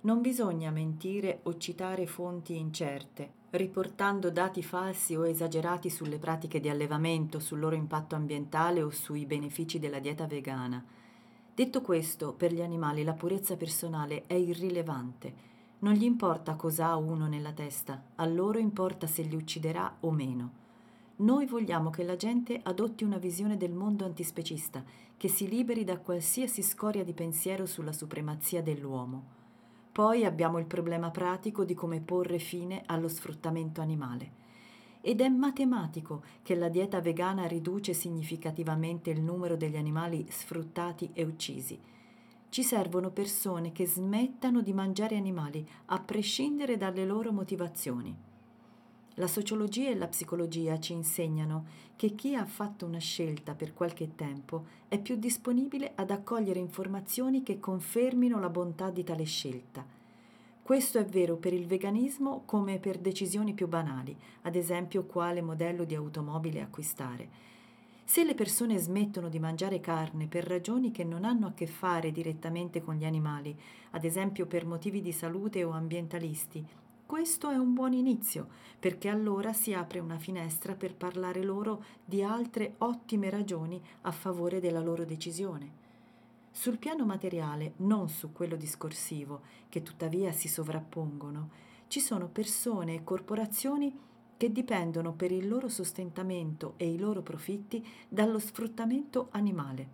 [0.00, 6.68] Non bisogna mentire o citare fonti incerte, riportando dati falsi o esagerati sulle pratiche di
[6.68, 10.84] allevamento, sul loro impatto ambientale o sui benefici della dieta vegana.
[11.54, 15.32] Detto questo, per gli animali la purezza personale è irrilevante.
[15.78, 20.10] Non gli importa cosa ha uno nella testa, a loro importa se li ucciderà o
[20.10, 20.64] meno.
[21.18, 24.84] Noi vogliamo che la gente adotti una visione del mondo antispecista,
[25.16, 29.24] che si liberi da qualsiasi scoria di pensiero sulla supremazia dell'uomo.
[29.92, 34.44] Poi abbiamo il problema pratico di come porre fine allo sfruttamento animale.
[35.00, 41.24] Ed è matematico che la dieta vegana riduce significativamente il numero degli animali sfruttati e
[41.24, 41.80] uccisi.
[42.50, 48.14] Ci servono persone che smettano di mangiare animali, a prescindere dalle loro motivazioni.
[49.18, 51.64] La sociologia e la psicologia ci insegnano
[51.96, 57.42] che chi ha fatto una scelta per qualche tempo è più disponibile ad accogliere informazioni
[57.42, 59.86] che confermino la bontà di tale scelta.
[60.62, 65.84] Questo è vero per il veganismo come per decisioni più banali, ad esempio quale modello
[65.84, 67.28] di automobile acquistare.
[68.04, 72.12] Se le persone smettono di mangiare carne per ragioni che non hanno a che fare
[72.12, 73.58] direttamente con gli animali,
[73.92, 78.48] ad esempio per motivi di salute o ambientalisti, questo è un buon inizio,
[78.80, 84.58] perché allora si apre una finestra per parlare loro di altre ottime ragioni a favore
[84.58, 85.84] della loro decisione.
[86.50, 91.50] Sul piano materiale, non su quello discorsivo, che tuttavia si sovrappongono,
[91.86, 93.96] ci sono persone e corporazioni
[94.36, 99.86] che dipendono per il loro sostentamento e i loro profitti dallo sfruttamento animale.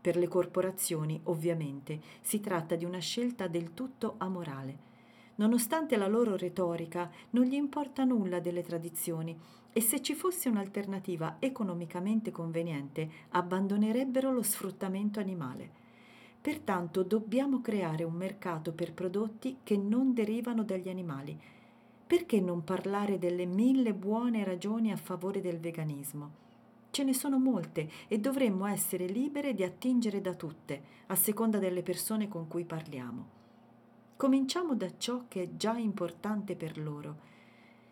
[0.00, 4.94] Per le corporazioni, ovviamente, si tratta di una scelta del tutto amorale.
[5.36, 9.36] Nonostante la loro retorica, non gli importa nulla delle tradizioni
[9.72, 15.84] e se ci fosse un'alternativa economicamente conveniente, abbandonerebbero lo sfruttamento animale.
[16.40, 21.38] Pertanto dobbiamo creare un mercato per prodotti che non derivano dagli animali.
[22.06, 26.44] Perché non parlare delle mille buone ragioni a favore del veganismo?
[26.90, 31.82] Ce ne sono molte e dovremmo essere libere di attingere da tutte, a seconda delle
[31.82, 33.45] persone con cui parliamo.
[34.16, 37.16] Cominciamo da ciò che è già importante per loro.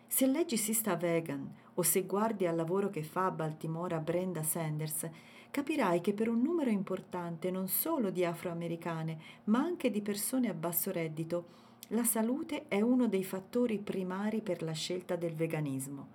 [0.07, 5.07] Se leggi Sista Vegan o se guardi al lavoro che fa a Baltimora Brenda Sanders,
[5.51, 10.55] capirai che per un numero importante non solo di afroamericane, ma anche di persone a
[10.55, 11.45] basso reddito,
[11.89, 16.07] la salute è uno dei fattori primari per la scelta del veganismo.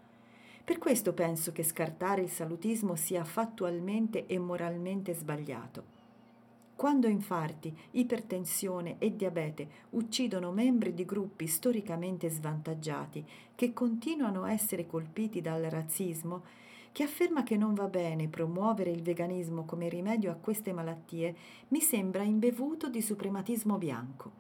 [0.65, 6.00] Per questo penso che scartare il salutismo sia fattualmente e moralmente sbagliato.
[6.81, 13.23] Quando infarti, ipertensione e diabete uccidono membri di gruppi storicamente svantaggiati
[13.55, 16.43] che continuano a essere colpiti dal razzismo,
[16.93, 21.37] chi afferma che non va bene promuovere il veganismo come rimedio a queste malattie
[21.69, 24.31] mi sembra imbevuto di suprematismo bianco.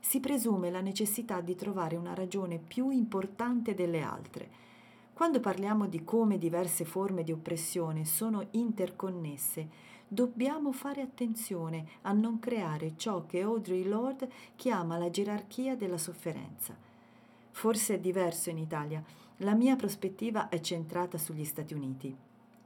[0.00, 4.50] Si presume la necessità di trovare una ragione più importante delle altre.
[5.14, 12.38] Quando parliamo di come diverse forme di oppressione sono interconnesse, dobbiamo fare attenzione a non
[12.38, 16.74] creare ciò che Audrey Lord chiama la gerarchia della sofferenza.
[17.50, 19.02] Forse è diverso in Italia,
[19.38, 22.16] la mia prospettiva è centrata sugli Stati Uniti.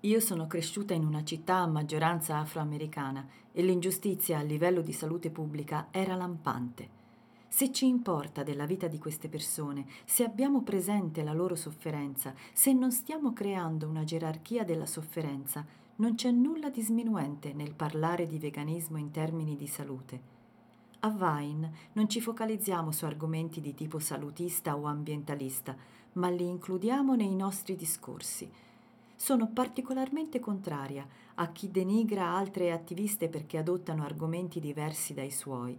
[0.01, 5.31] Io sono cresciuta in una città a maggioranza afroamericana e l'ingiustizia a livello di salute
[5.31, 6.97] pubblica era lampante.
[7.49, 12.75] Se ci importa della vita di queste persone, se abbiamo presente la loro sofferenza, se
[12.75, 15.67] non stiamo creando una gerarchia della sofferenza,
[16.01, 20.37] non c'è nulla di sminuente nel parlare di veganismo in termini di salute.
[21.01, 25.77] A Vine non ci focalizziamo su argomenti di tipo salutista o ambientalista,
[26.13, 28.49] ma li includiamo nei nostri discorsi.
[29.17, 35.77] Sono particolarmente contraria a chi denigra altre attiviste perché adottano argomenti diversi dai suoi.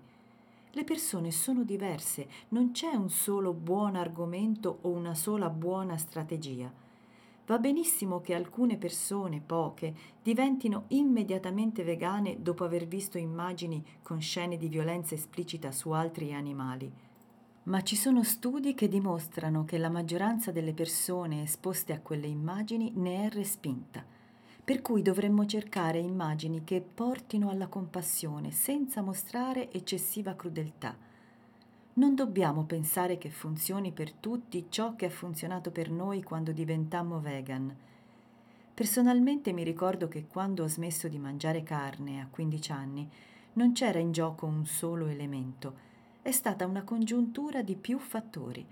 [0.72, 6.72] Le persone sono diverse, non c'è un solo buon argomento o una sola buona strategia.
[7.50, 14.56] Va benissimo che alcune persone, poche, diventino immediatamente vegane dopo aver visto immagini con scene
[14.56, 16.94] di violenza esplicita su altri animali
[17.64, 22.94] ma ci sono studi che dimostrano che la maggioranza delle persone esposte a quelle immagini
[22.96, 24.04] ne è respinta,
[24.64, 30.98] per cui dovremmo cercare immagini che portino alla compassione senza mostrare eccessiva crudeltà.
[31.94, 37.20] Non dobbiamo pensare che funzioni per tutti ciò che ha funzionato per noi quando diventammo
[37.20, 37.76] vegan.
[38.74, 43.10] Personalmente mi ricordo che quando ho smesso di mangiare carne a 15 anni
[43.54, 45.88] non c'era in gioco un solo elemento,
[46.22, 48.66] è stata una congiuntura di più fattori.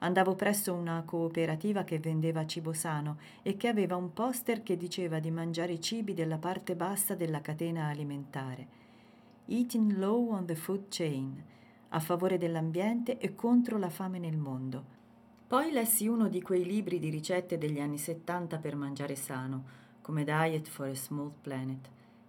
[0.00, 5.20] Andavo presso una cooperativa che vendeva cibo sano e che aveva un poster che diceva
[5.20, 8.66] di mangiare i cibi della parte bassa della catena alimentare.
[9.46, 11.42] Eating low on the food chain,
[11.88, 14.94] a favore dell'ambiente e contro la fame nel mondo.
[15.46, 19.64] Poi lessi uno di quei libri di ricette degli anni 70 per mangiare sano,
[20.02, 21.88] come Diet for a Small Planet.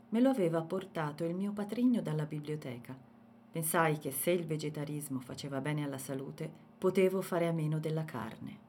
[0.09, 2.95] Me lo aveva portato il mio patrigno dalla biblioteca.
[3.51, 8.65] Pensai che se il vegetarismo faceva bene alla salute, potevo fare a meno della carne.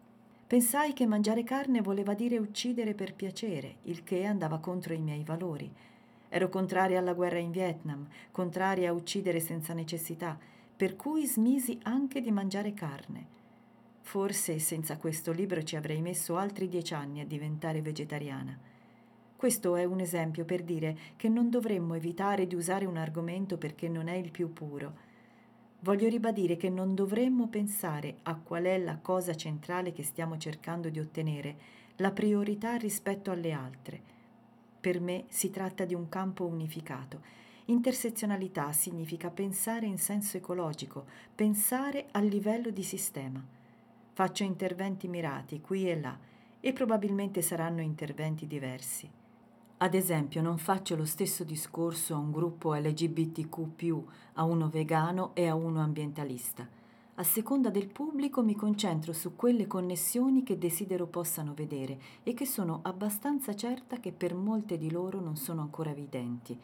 [0.46, 5.22] Pensai che mangiare carne voleva dire uccidere per piacere, il che andava contro i miei
[5.22, 5.70] valori.
[6.30, 10.38] Ero contraria alla guerra in Vietnam, contraria a uccidere senza necessità,
[10.78, 13.26] per cui smisi anche di mangiare carne.
[14.02, 18.56] Forse senza questo libro ci avrei messo altri dieci anni a diventare vegetariana.
[19.34, 23.88] Questo è un esempio per dire che non dovremmo evitare di usare un argomento perché
[23.88, 24.94] non è il più puro.
[25.80, 30.90] Voglio ribadire che non dovremmo pensare a qual è la cosa centrale che stiamo cercando
[30.90, 31.56] di ottenere,
[31.96, 34.00] la priorità rispetto alle altre.
[34.78, 37.47] Per me si tratta di un campo unificato.
[37.70, 41.04] Intersezionalità significa pensare in senso ecologico,
[41.34, 43.44] pensare a livello di sistema.
[44.14, 46.18] Faccio interventi mirati qui e là
[46.60, 49.10] e probabilmente saranno interventi diversi.
[49.76, 54.02] Ad esempio, non faccio lo stesso discorso a un gruppo LGBTQ,
[54.32, 56.66] a uno vegano e a uno ambientalista.
[57.16, 62.46] A seconda del pubblico mi concentro su quelle connessioni che desidero possano vedere e che
[62.46, 66.58] sono abbastanza certa che per molte di loro non sono ancora evidenti.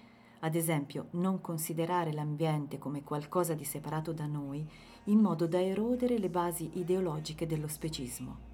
[0.44, 4.62] Ad esempio, non considerare l'ambiente come qualcosa di separato da noi
[5.04, 8.52] in modo da erodere le basi ideologiche dello specismo.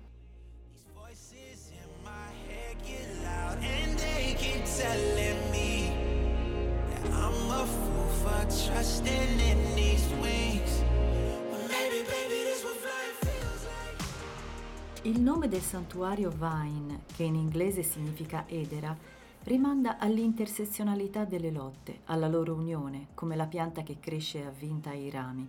[15.02, 18.96] Il nome del santuario Vine, che in inglese significa edera,
[19.44, 25.48] rimanda all'intersezionalità delle lotte, alla loro unione, come la pianta che cresce avvinta ai rami.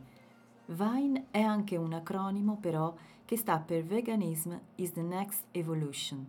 [0.68, 6.26] Vine è anche un acronimo, però, che sta per Veganism is the Next Evolution.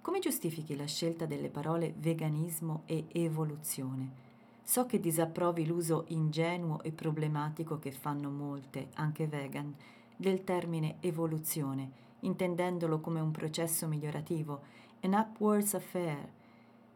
[0.00, 4.24] Come giustifichi la scelta delle parole veganismo e evoluzione?
[4.62, 9.74] So che disapprovi l'uso ingenuo e problematico che fanno molte, anche vegan,
[10.16, 11.90] del termine evoluzione,
[12.20, 14.60] intendendolo come un processo migliorativo,
[15.02, 16.28] an upwards affair,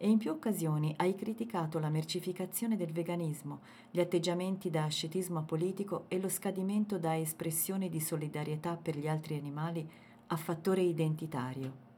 [0.02, 6.06] e in più occasioni hai criticato la mercificazione del veganismo, gli atteggiamenti da ascetismo apolitico
[6.08, 9.86] e lo scadimento da espressione di solidarietà per gli altri animali
[10.28, 11.88] a fattore identitario.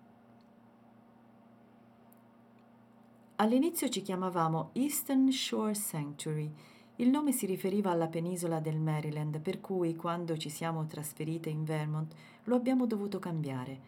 [3.37, 6.53] All'inizio ci chiamavamo Eastern Shore Sanctuary.
[6.97, 11.63] Il nome si riferiva alla penisola del Maryland, per cui quando ci siamo trasferite in
[11.63, 12.13] Vermont
[12.45, 13.79] lo abbiamo dovuto cambiare.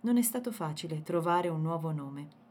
[0.00, 2.42] Non è stato facile trovare un nuovo nome.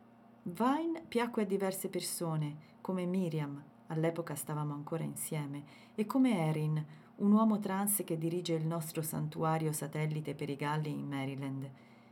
[0.45, 5.63] Vine piacque a diverse persone, come Miriam, all'epoca stavamo ancora insieme,
[5.95, 6.85] e come Erin,
[7.15, 11.69] un uomo trans che dirige il nostro santuario satellite per i galli in Maryland,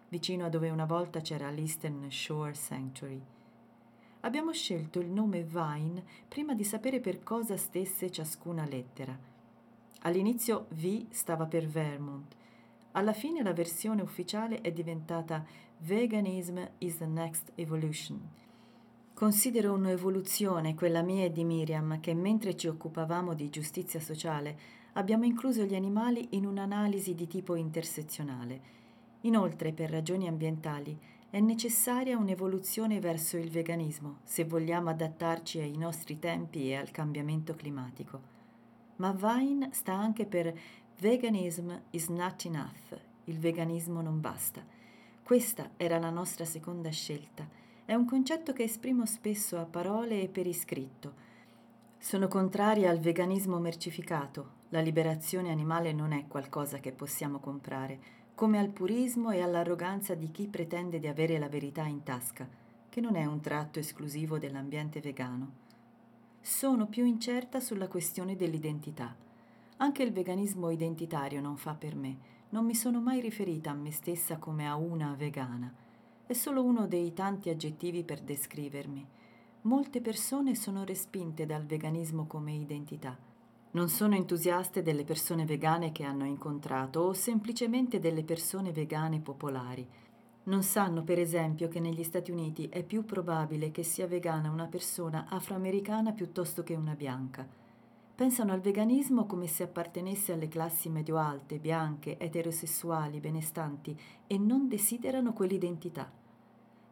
[0.07, 3.21] vicino a dove una volta c'era l'Eastern Shore Sanctuary.
[4.21, 9.17] Abbiamo scelto il nome Vine prima di sapere per cosa stesse ciascuna lettera.
[10.03, 12.33] All'inizio V stava per Vermont.
[12.93, 15.43] Alla fine la versione ufficiale è diventata
[15.83, 18.21] Veganism is the Next Evolution.
[19.15, 24.59] Considero un'evoluzione quella mia e di Miriam che mentre ci occupavamo di giustizia sociale
[24.93, 28.61] abbiamo incluso gli animali in un'analisi di tipo intersezionale.
[29.21, 30.95] Inoltre, per ragioni ambientali,
[31.31, 37.55] è necessaria un'evoluzione verso il veganismo se vogliamo adattarci ai nostri tempi e al cambiamento
[37.55, 38.21] climatico.
[38.97, 40.53] Ma Vine sta anche per
[40.99, 44.79] Veganism is not enough, il veganismo non basta.
[45.31, 47.47] Questa era la nostra seconda scelta.
[47.85, 51.13] È un concetto che esprimo spesso a parole e per iscritto.
[51.97, 54.49] Sono contraria al veganismo mercificato.
[54.71, 57.97] La liberazione animale non è qualcosa che possiamo comprare
[58.35, 62.45] come al purismo e all'arroganza di chi pretende di avere la verità in tasca,
[62.89, 65.51] che non è un tratto esclusivo dell'ambiente vegano.
[66.41, 69.15] Sono più incerta sulla questione dell'identità.
[69.77, 72.39] Anche il veganismo identitario non fa per me.
[72.51, 75.73] Non mi sono mai riferita a me stessa come a una vegana.
[76.25, 79.05] È solo uno dei tanti aggettivi per descrivermi.
[79.63, 83.29] Molte persone sono respinte dal veganismo come identità
[83.73, 89.87] non sono entusiaste delle persone vegane che hanno incontrato o semplicemente delle persone vegane popolari.
[90.43, 94.65] Non sanno, per esempio, che negli Stati Uniti è più probabile che sia vegana una
[94.65, 97.47] persona afroamericana piuttosto che una bianca.
[98.21, 105.33] Pensano al veganismo come se appartenesse alle classi medio-alte, bianche, eterosessuali, benestanti e non desiderano
[105.33, 106.07] quell'identità.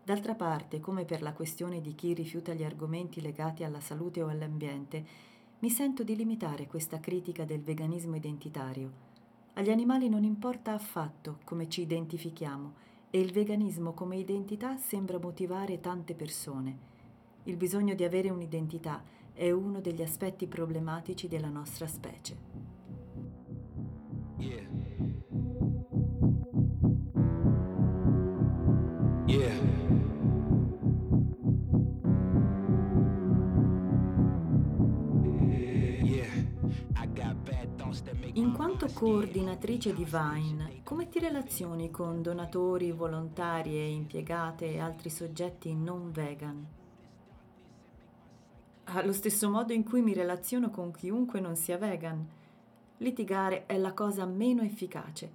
[0.04, 4.28] D'altra parte, come per la questione di chi rifiuta gli argomenti legati alla salute o
[4.28, 5.06] all'ambiente,
[5.60, 8.92] mi sento di limitare questa critica del veganismo identitario.
[9.54, 12.74] Agli animali non importa affatto come ci identifichiamo
[13.12, 16.88] e il veganismo come identità sembra motivare tante persone.
[17.44, 22.38] Il bisogno di avere un'identità è uno degli aspetti problematici della nostra specie.
[24.38, 24.68] Yeah.
[29.28, 29.80] Yeah.
[38.34, 45.10] In quanto coordinatrice di Vine, come ti relazioni con donatori, volontari e impiegate e altri
[45.10, 46.79] soggetti non vegan?
[48.92, 52.28] Allo stesso modo in cui mi relaziono con chiunque non sia vegan.
[52.98, 55.30] Litigare è la cosa meno efficace.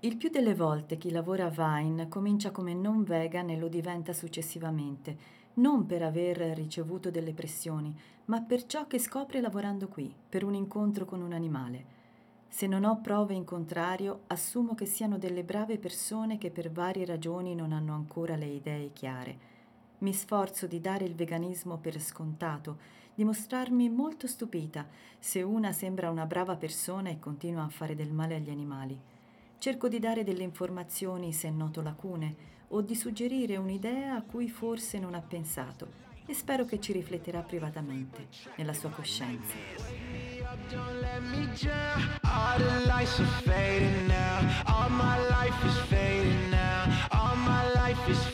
[0.00, 4.12] Il più delle volte chi lavora a Vine comincia come non vegan e lo diventa
[4.12, 5.16] successivamente,
[5.54, 7.94] non per aver ricevuto delle pressioni,
[8.26, 11.98] ma per ciò che scopre lavorando qui, per un incontro con un animale.
[12.48, 17.06] Se non ho prove in contrario, assumo che siano delle brave persone che per varie
[17.06, 19.49] ragioni non hanno ancora le idee chiare.
[20.00, 22.78] Mi sforzo di dare il veganismo per scontato,
[23.14, 24.86] di mostrarmi molto stupita
[25.18, 28.98] se una sembra una brava persona e continua a fare del male agli animali.
[29.58, 32.34] Cerco di dare delle informazioni se noto lacune
[32.68, 37.42] o di suggerire un'idea a cui forse non ha pensato e spero che ci rifletterà
[37.42, 39.54] privatamente, nella sua coscienza.
[47.12, 48.29] All my life is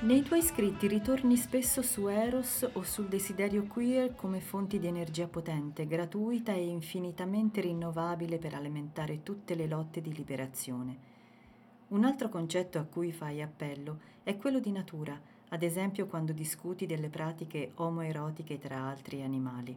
[0.00, 5.26] Nei tuoi scritti ritorni spesso su Eros o sul desiderio queer come fonti di energia
[5.26, 10.96] potente, gratuita e infinitamente rinnovabile per alimentare tutte le lotte di liberazione.
[11.88, 16.86] Un altro concetto a cui fai appello è quello di natura, ad esempio quando discuti
[16.86, 19.76] delle pratiche omoerotiche tra altri animali.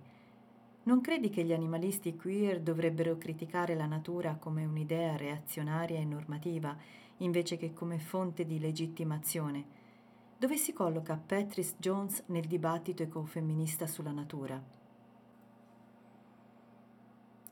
[0.83, 6.77] Non credi che gli animalisti queer dovrebbero criticare la natura come un'idea reazionaria e normativa,
[7.17, 9.80] invece che come fonte di legittimazione?
[10.41, 14.59] Dove si colloca Patrice Jones nel dibattito ecofemminista sulla natura?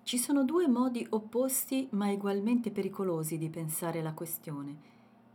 [0.02, 4.76] Ci sono due modi opposti ma ugualmente pericolosi di pensare la questione.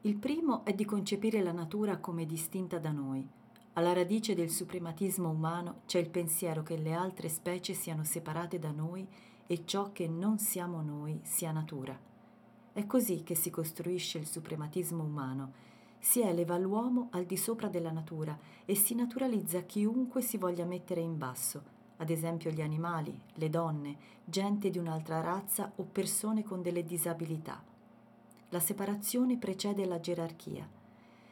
[0.01, 3.25] Il primo è di concepire la natura come distinta da noi.
[3.75, 8.73] Alla radice del suprematismo umano c'è il pensiero che le altre specie siano separate da
[8.73, 9.07] noi
[9.47, 11.97] e ciò che non siamo noi sia natura.
[12.73, 15.74] È così che si costruisce il suprematismo umano
[16.05, 21.01] si eleva l'uomo al di sopra della natura e si naturalizza chiunque si voglia mettere
[21.01, 21.63] in basso,
[21.97, 27.65] ad esempio gli animali, le donne, gente di un'altra razza o persone con delle disabilità.
[28.51, 30.69] La separazione precede la gerarchia.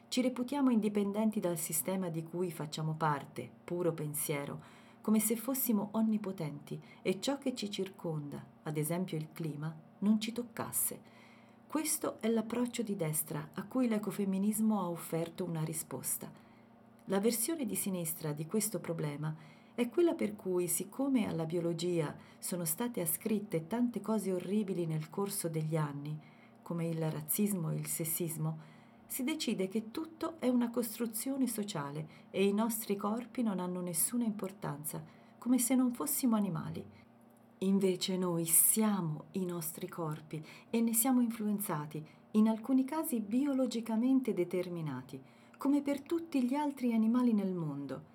[0.08, 4.58] Ci reputiamo indipendenti dal sistema di cui facciamo parte, puro pensiero,
[5.02, 10.32] come se fossimo onnipotenti e ciò che ci circonda, ad esempio il clima, non ci
[10.32, 11.10] toccasse
[11.72, 16.30] questo è l'approccio di destra a cui l'ecofemminismo ha offerto una risposta.
[17.06, 19.34] La versione di sinistra di questo problema
[19.74, 25.48] è quella per cui, siccome alla biologia sono state ascritte tante cose orribili nel corso
[25.48, 26.14] degli anni,
[26.60, 28.58] come il razzismo e il sessismo,
[29.06, 34.24] si decide che tutto è una costruzione sociale e i nostri corpi non hanno nessuna
[34.24, 35.02] importanza,
[35.38, 36.84] come se non fossimo animali.
[37.62, 45.20] Invece noi siamo i nostri corpi e ne siamo influenzati, in alcuni casi biologicamente determinati,
[45.58, 48.10] come per tutti gli altri animali nel mondo.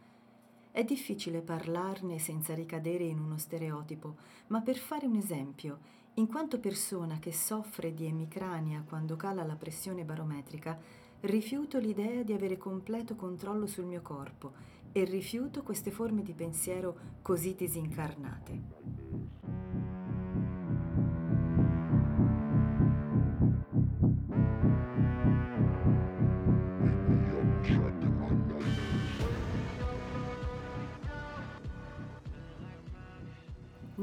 [0.70, 4.18] È difficile parlarne senza ricadere in uno stereotipo,
[4.48, 5.80] ma per fare un esempio,
[6.16, 10.78] in quanto persona che soffre di emicrania quando cala la pressione barometrica,
[11.22, 14.52] rifiuto l'idea di avere completo controllo sul mio corpo
[14.92, 19.07] e rifiuto queste forme di pensiero così disincarnate.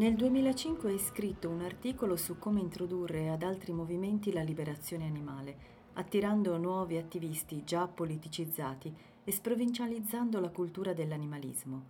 [0.05, 5.57] Nel 2005 hai scritto un articolo su come introdurre ad altri movimenti la liberazione animale,
[5.95, 8.95] attirando nuovi attivisti già politicizzati
[9.25, 11.83] e sprovincializzando la cultura dell'animalismo.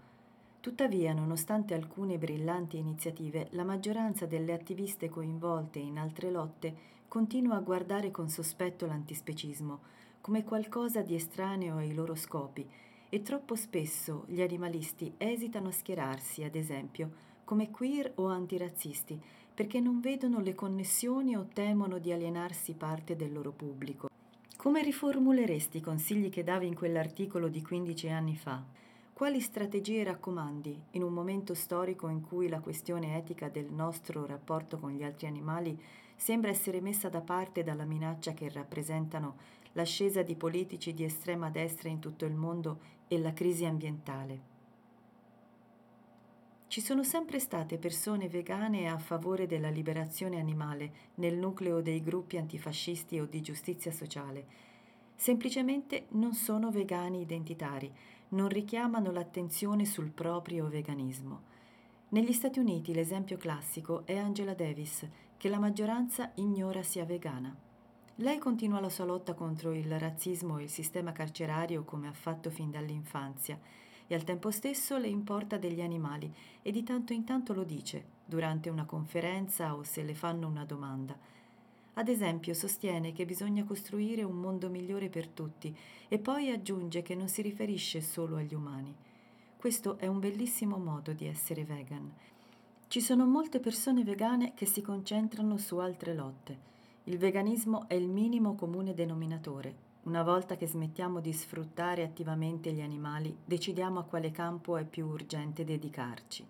[0.60, 6.72] Tuttavia, nonostante alcune brillanti iniziative, la maggioranza delle attiviste coinvolte in altre lotte
[7.08, 9.80] continua a guardare con sospetto l'antispecismo
[10.20, 12.64] come qualcosa di estraneo ai loro scopi
[13.08, 19.20] e troppo spesso gli animalisti esitano a schierarsi, ad esempio, come queer o antirazzisti,
[19.54, 24.08] perché non vedono le connessioni o temono di alienarsi parte del loro pubblico.
[24.56, 28.62] Come riformuleresti i consigli che davi in quell'articolo di 15 anni fa?
[29.12, 34.78] Quali strategie raccomandi in un momento storico in cui la questione etica del nostro rapporto
[34.78, 35.80] con gli altri animali
[36.16, 39.36] sembra essere messa da parte dalla minaccia che rappresentano
[39.72, 44.53] l'ascesa di politici di estrema destra in tutto il mondo e la crisi ambientale?
[46.74, 52.36] Ci sono sempre state persone vegane a favore della liberazione animale nel nucleo dei gruppi
[52.36, 54.44] antifascisti o di giustizia sociale.
[55.14, 57.88] Semplicemente non sono vegani identitari,
[58.30, 61.42] non richiamano l'attenzione sul proprio veganismo.
[62.08, 67.56] Negli Stati Uniti l'esempio classico è Angela Davis, che la maggioranza ignora sia vegana.
[68.16, 72.50] Lei continua la sua lotta contro il razzismo e il sistema carcerario come ha fatto
[72.50, 73.60] fin dall'infanzia
[74.06, 76.32] e al tempo stesso le importa degli animali
[76.62, 80.64] e di tanto in tanto lo dice durante una conferenza o se le fanno una
[80.64, 81.16] domanda.
[81.94, 85.74] Ad esempio sostiene che bisogna costruire un mondo migliore per tutti
[86.08, 88.94] e poi aggiunge che non si riferisce solo agli umani.
[89.56, 92.12] Questo è un bellissimo modo di essere vegan.
[92.88, 96.72] Ci sono molte persone vegane che si concentrano su altre lotte.
[97.04, 102.82] Il veganismo è il minimo comune denominatore, Una volta che smettiamo di sfruttare attivamente gli
[102.82, 106.46] animali, decidiamo a quale campo è più urgente dedicarci.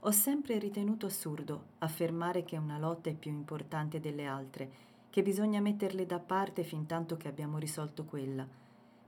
[0.00, 4.70] Ho sempre ritenuto assurdo affermare che una lotta è più importante delle altre,
[5.10, 8.44] che bisogna metterle da parte fin tanto che abbiamo risolto quella.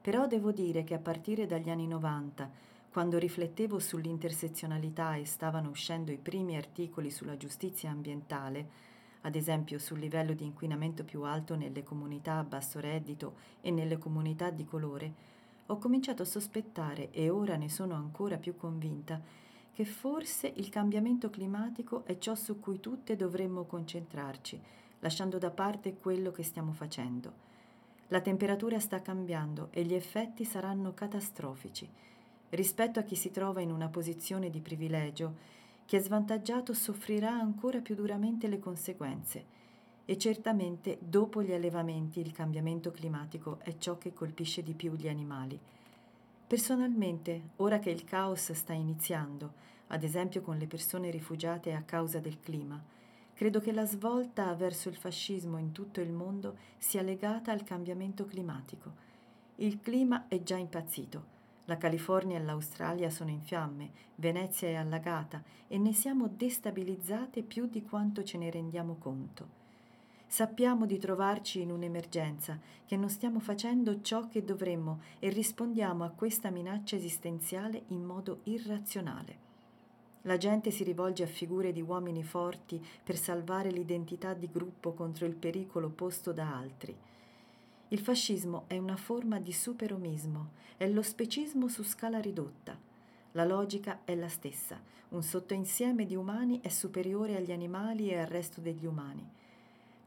[0.03, 2.49] Però devo dire che a partire dagli anni 90,
[2.93, 8.88] quando riflettevo sull'intersezionalità e stavano uscendo i primi articoli sulla giustizia ambientale,
[9.23, 13.99] ad esempio sul livello di inquinamento più alto nelle comunità a basso reddito e nelle
[13.99, 15.13] comunità di colore,
[15.67, 19.21] ho cominciato a sospettare, e ora ne sono ancora più convinta,
[19.73, 24.61] che forse il cambiamento climatico è ciò su cui tutte dovremmo concentrarci,
[25.01, 27.47] lasciando da parte quello che stiamo facendo.
[28.09, 31.89] La temperatura sta cambiando e gli effetti saranno catastrofici.
[32.49, 35.57] Rispetto a chi si trova in una posizione di privilegio,
[35.89, 39.43] chi è svantaggiato soffrirà ancora più duramente le conseguenze.
[40.05, 45.09] E certamente dopo gli allevamenti il cambiamento climatico è ciò che colpisce di più gli
[45.09, 45.59] animali.
[46.47, 49.53] Personalmente, ora che il caos sta iniziando,
[49.87, 52.79] ad esempio con le persone rifugiate a causa del clima,
[53.33, 58.27] credo che la svolta verso il fascismo in tutto il mondo sia legata al cambiamento
[58.27, 58.93] climatico.
[59.55, 61.38] Il clima è già impazzito.
[61.69, 67.67] La California e l'Australia sono in fiamme, Venezia è allagata e ne siamo destabilizzate più
[67.67, 69.57] di quanto ce ne rendiamo conto.
[70.27, 76.11] Sappiamo di trovarci in un'emergenza, che non stiamo facendo ciò che dovremmo e rispondiamo a
[76.11, 79.37] questa minaccia esistenziale in modo irrazionale.
[80.23, 85.27] La gente si rivolge a figure di uomini forti per salvare l'identità di gruppo contro
[85.27, 86.97] il pericolo posto da altri.
[87.89, 92.77] Il fascismo è una forma di superomismo, è lo specismo su scala ridotta.
[93.33, 94.81] La logica è la stessa,
[95.11, 99.37] un sottoinsieme di umani è superiore agli animali e al resto degli umani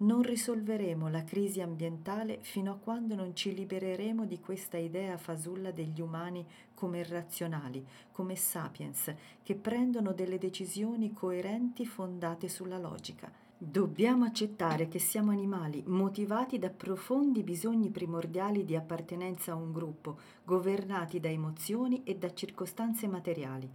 [0.01, 5.71] non risolveremo la crisi ambientale fino a quando non ci libereremo di questa idea fasulla
[5.71, 9.13] degli umani come irrazionali, come sapiens,
[9.43, 13.32] che prendono delle decisioni coerenti fondate sulla logica.
[13.64, 20.18] Dobbiamo accettare che siamo animali motivati da profondi bisogni primordiali di appartenenza a un gruppo,
[20.43, 23.70] governati da emozioni e da circostanze materiali.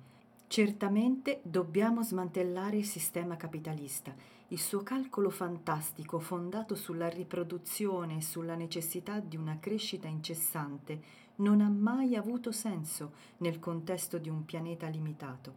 [0.48, 4.12] Certamente dobbiamo smantellare il sistema capitalista
[4.48, 11.00] il suo calcolo fantastico fondato sulla riproduzione e sulla necessità di una crescita incessante
[11.36, 15.54] non ha mai avuto senso nel contesto di un pianeta limitato.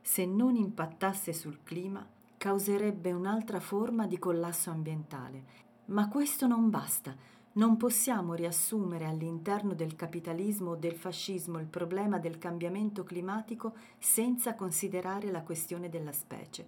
[0.00, 2.04] Se non impattasse sul clima,
[2.42, 5.44] causerebbe un'altra forma di collasso ambientale.
[5.86, 7.14] Ma questo non basta.
[7.52, 14.56] Non possiamo riassumere all'interno del capitalismo o del fascismo il problema del cambiamento climatico senza
[14.56, 16.66] considerare la questione della specie.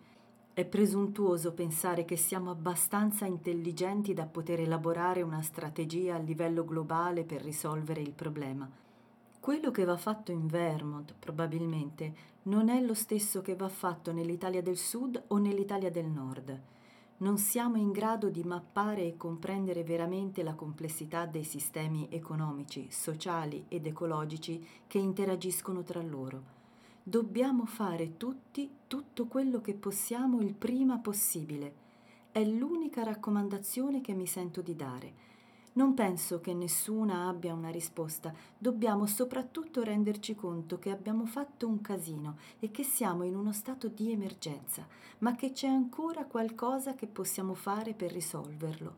[0.52, 7.24] È presuntuoso pensare che siamo abbastanza intelligenti da poter elaborare una strategia a livello globale
[7.24, 8.70] per risolvere il problema.
[9.40, 14.62] Quello che va fatto in Vermont, probabilmente, non è lo stesso che va fatto nell'Italia
[14.62, 16.60] del Sud o nell'Italia del Nord.
[17.18, 23.66] Non siamo in grado di mappare e comprendere veramente la complessità dei sistemi economici, sociali
[23.68, 26.54] ed ecologici che interagiscono tra loro
[27.06, 31.74] Dobbiamo fare tutti tutto quello che possiamo il prima possibile.
[32.32, 35.12] È l'unica raccomandazione che mi sento di dare.
[35.76, 41.80] Non penso che nessuna abbia una risposta, dobbiamo soprattutto renderci conto che abbiamo fatto un
[41.80, 44.86] casino e che siamo in uno stato di emergenza,
[45.18, 48.94] ma che c'è ancora qualcosa che possiamo fare per risolverlo.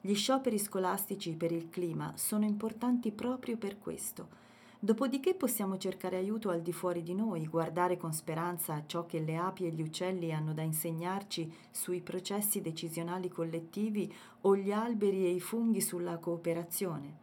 [0.00, 4.45] Gli scioperi scolastici per il clima sono importanti proprio per questo.
[4.86, 9.18] Dopodiché possiamo cercare aiuto al di fuori di noi, guardare con speranza a ciò che
[9.18, 14.08] le api e gli uccelli hanno da insegnarci sui processi decisionali collettivi
[14.42, 17.14] o gli alberi e i funghi sulla cooperazione.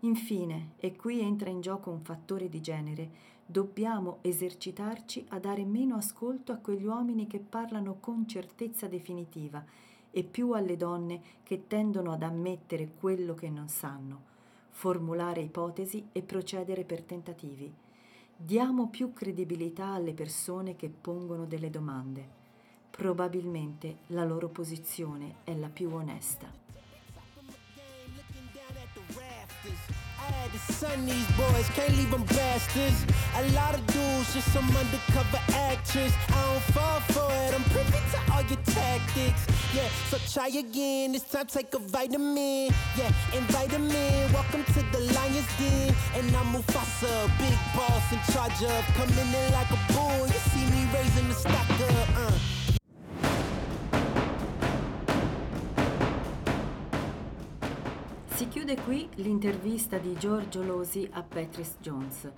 [0.00, 3.08] Infine, e qui entra in gioco un fattore di genere,
[3.46, 9.64] dobbiamo esercitarci a dare meno ascolto a quegli uomini che parlano con certezza definitiva
[10.10, 14.28] e più alle donne che tendono ad ammettere quello che non sanno
[14.78, 17.68] formulare ipotesi e procedere per tentativi.
[18.36, 22.24] Diamo più credibilità alle persone che pongono delle domande.
[22.88, 26.48] Probabilmente la loro posizione è la più onesta.
[30.72, 33.04] Son these boys, can't leave them bastards.
[33.36, 36.12] A lot of dudes, just some undercover actress.
[36.28, 39.46] I don't fall for it, I'm privy to all your tactics.
[39.74, 42.70] Yeah, so try again, this time to take a vitamin.
[42.96, 45.94] Yeah, invite them in, welcome to the Lion's Den.
[46.14, 50.26] And I'm Mufasa, big boss in charge of coming in like a bull.
[50.26, 52.57] You see me raising the stock up, uh.
[58.38, 62.30] Si chiude qui l'intervista di Giorgio Losi a Patrice Jones.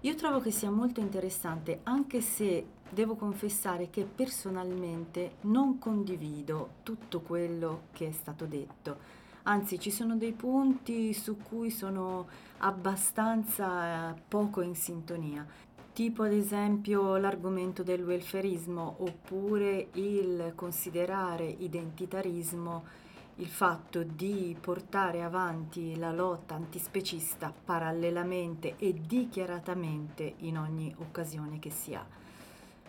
[0.00, 7.20] Io trovo che sia molto interessante, anche se devo confessare che personalmente non condivido tutto
[7.20, 8.96] quello che è stato detto.
[9.44, 12.26] Anzi, ci sono dei punti su cui sono
[12.58, 15.46] abbastanza eh, poco in sintonia,
[15.92, 23.02] tipo ad esempio l'argomento del welfarismo oppure il considerare identitarismo
[23.36, 31.70] il fatto di portare avanti la lotta antispecista parallelamente e dichiaratamente in ogni occasione che
[31.70, 32.06] si ha.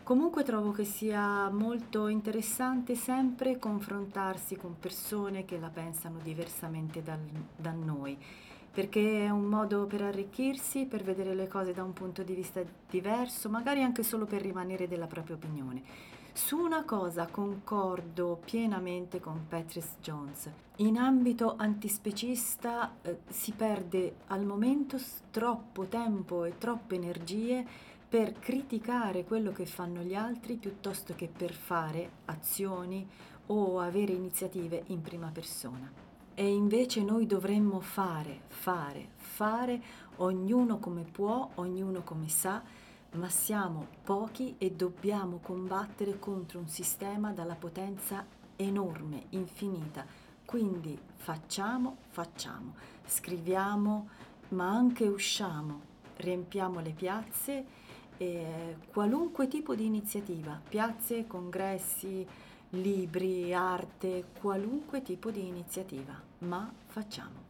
[0.04, 7.18] Comunque trovo che sia molto interessante sempre confrontarsi con persone che la pensano diversamente dal,
[7.56, 8.16] da noi,
[8.72, 12.62] perché è un modo per arricchirsi, per vedere le cose da un punto di vista
[12.88, 16.14] diverso, magari anche solo per rimanere della propria opinione.
[16.36, 20.50] Su una cosa concordo pienamente con Patrice Jones.
[20.78, 25.00] In ambito antispecista eh, si perde al momento
[25.32, 27.66] troppo tempo e troppe energie
[28.10, 33.08] per criticare quello che fanno gli altri piuttosto che per fare azioni
[33.46, 35.90] o avere iniziative in prima persona.
[36.34, 39.82] E invece noi dovremmo fare, fare, fare,
[40.18, 42.62] ognuno come può, ognuno come sa,
[43.16, 50.06] ma siamo pochi e dobbiamo combattere contro un sistema dalla potenza enorme, infinita.
[50.46, 54.10] Quindi facciamo, facciamo, scriviamo,
[54.50, 55.82] ma anche usciamo,
[56.18, 57.66] riempiamo le piazze,
[58.18, 62.26] e qualunque tipo di iniziativa, piazze, congressi,
[62.70, 67.45] libri, arte, qualunque tipo di iniziativa, ma facciamo.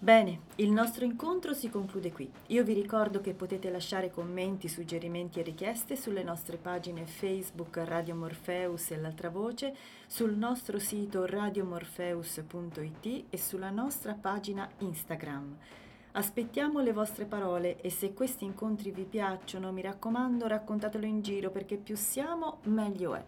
[0.00, 2.30] Bene, il nostro incontro si conclude qui.
[2.48, 8.14] Io vi ricordo che potete lasciare commenti, suggerimenti e richieste sulle nostre pagine Facebook Radio
[8.14, 9.74] Morpheus e l'altra voce,
[10.06, 15.56] sul nostro sito radiomorpheus.it e sulla nostra pagina Instagram.
[16.12, 21.50] Aspettiamo le vostre parole e se questi incontri vi piacciono, mi raccomando, raccontatelo in giro
[21.50, 23.24] perché più siamo, meglio è.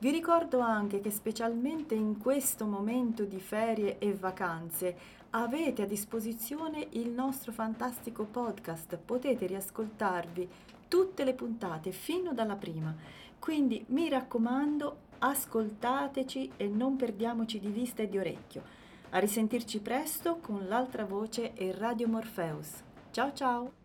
[0.00, 4.96] Vi ricordo anche che specialmente in questo momento di ferie e vacanze
[5.30, 10.48] avete a disposizione il nostro fantastico podcast, potete riascoltarvi
[10.88, 12.94] tutte le puntate fino dalla prima.
[13.38, 18.62] Quindi mi raccomando, ascoltateci e non perdiamoci di vista e di orecchio.
[19.10, 22.82] A risentirci presto con l'altra voce e Radio Morpheus.
[23.10, 23.77] Ciao ciao!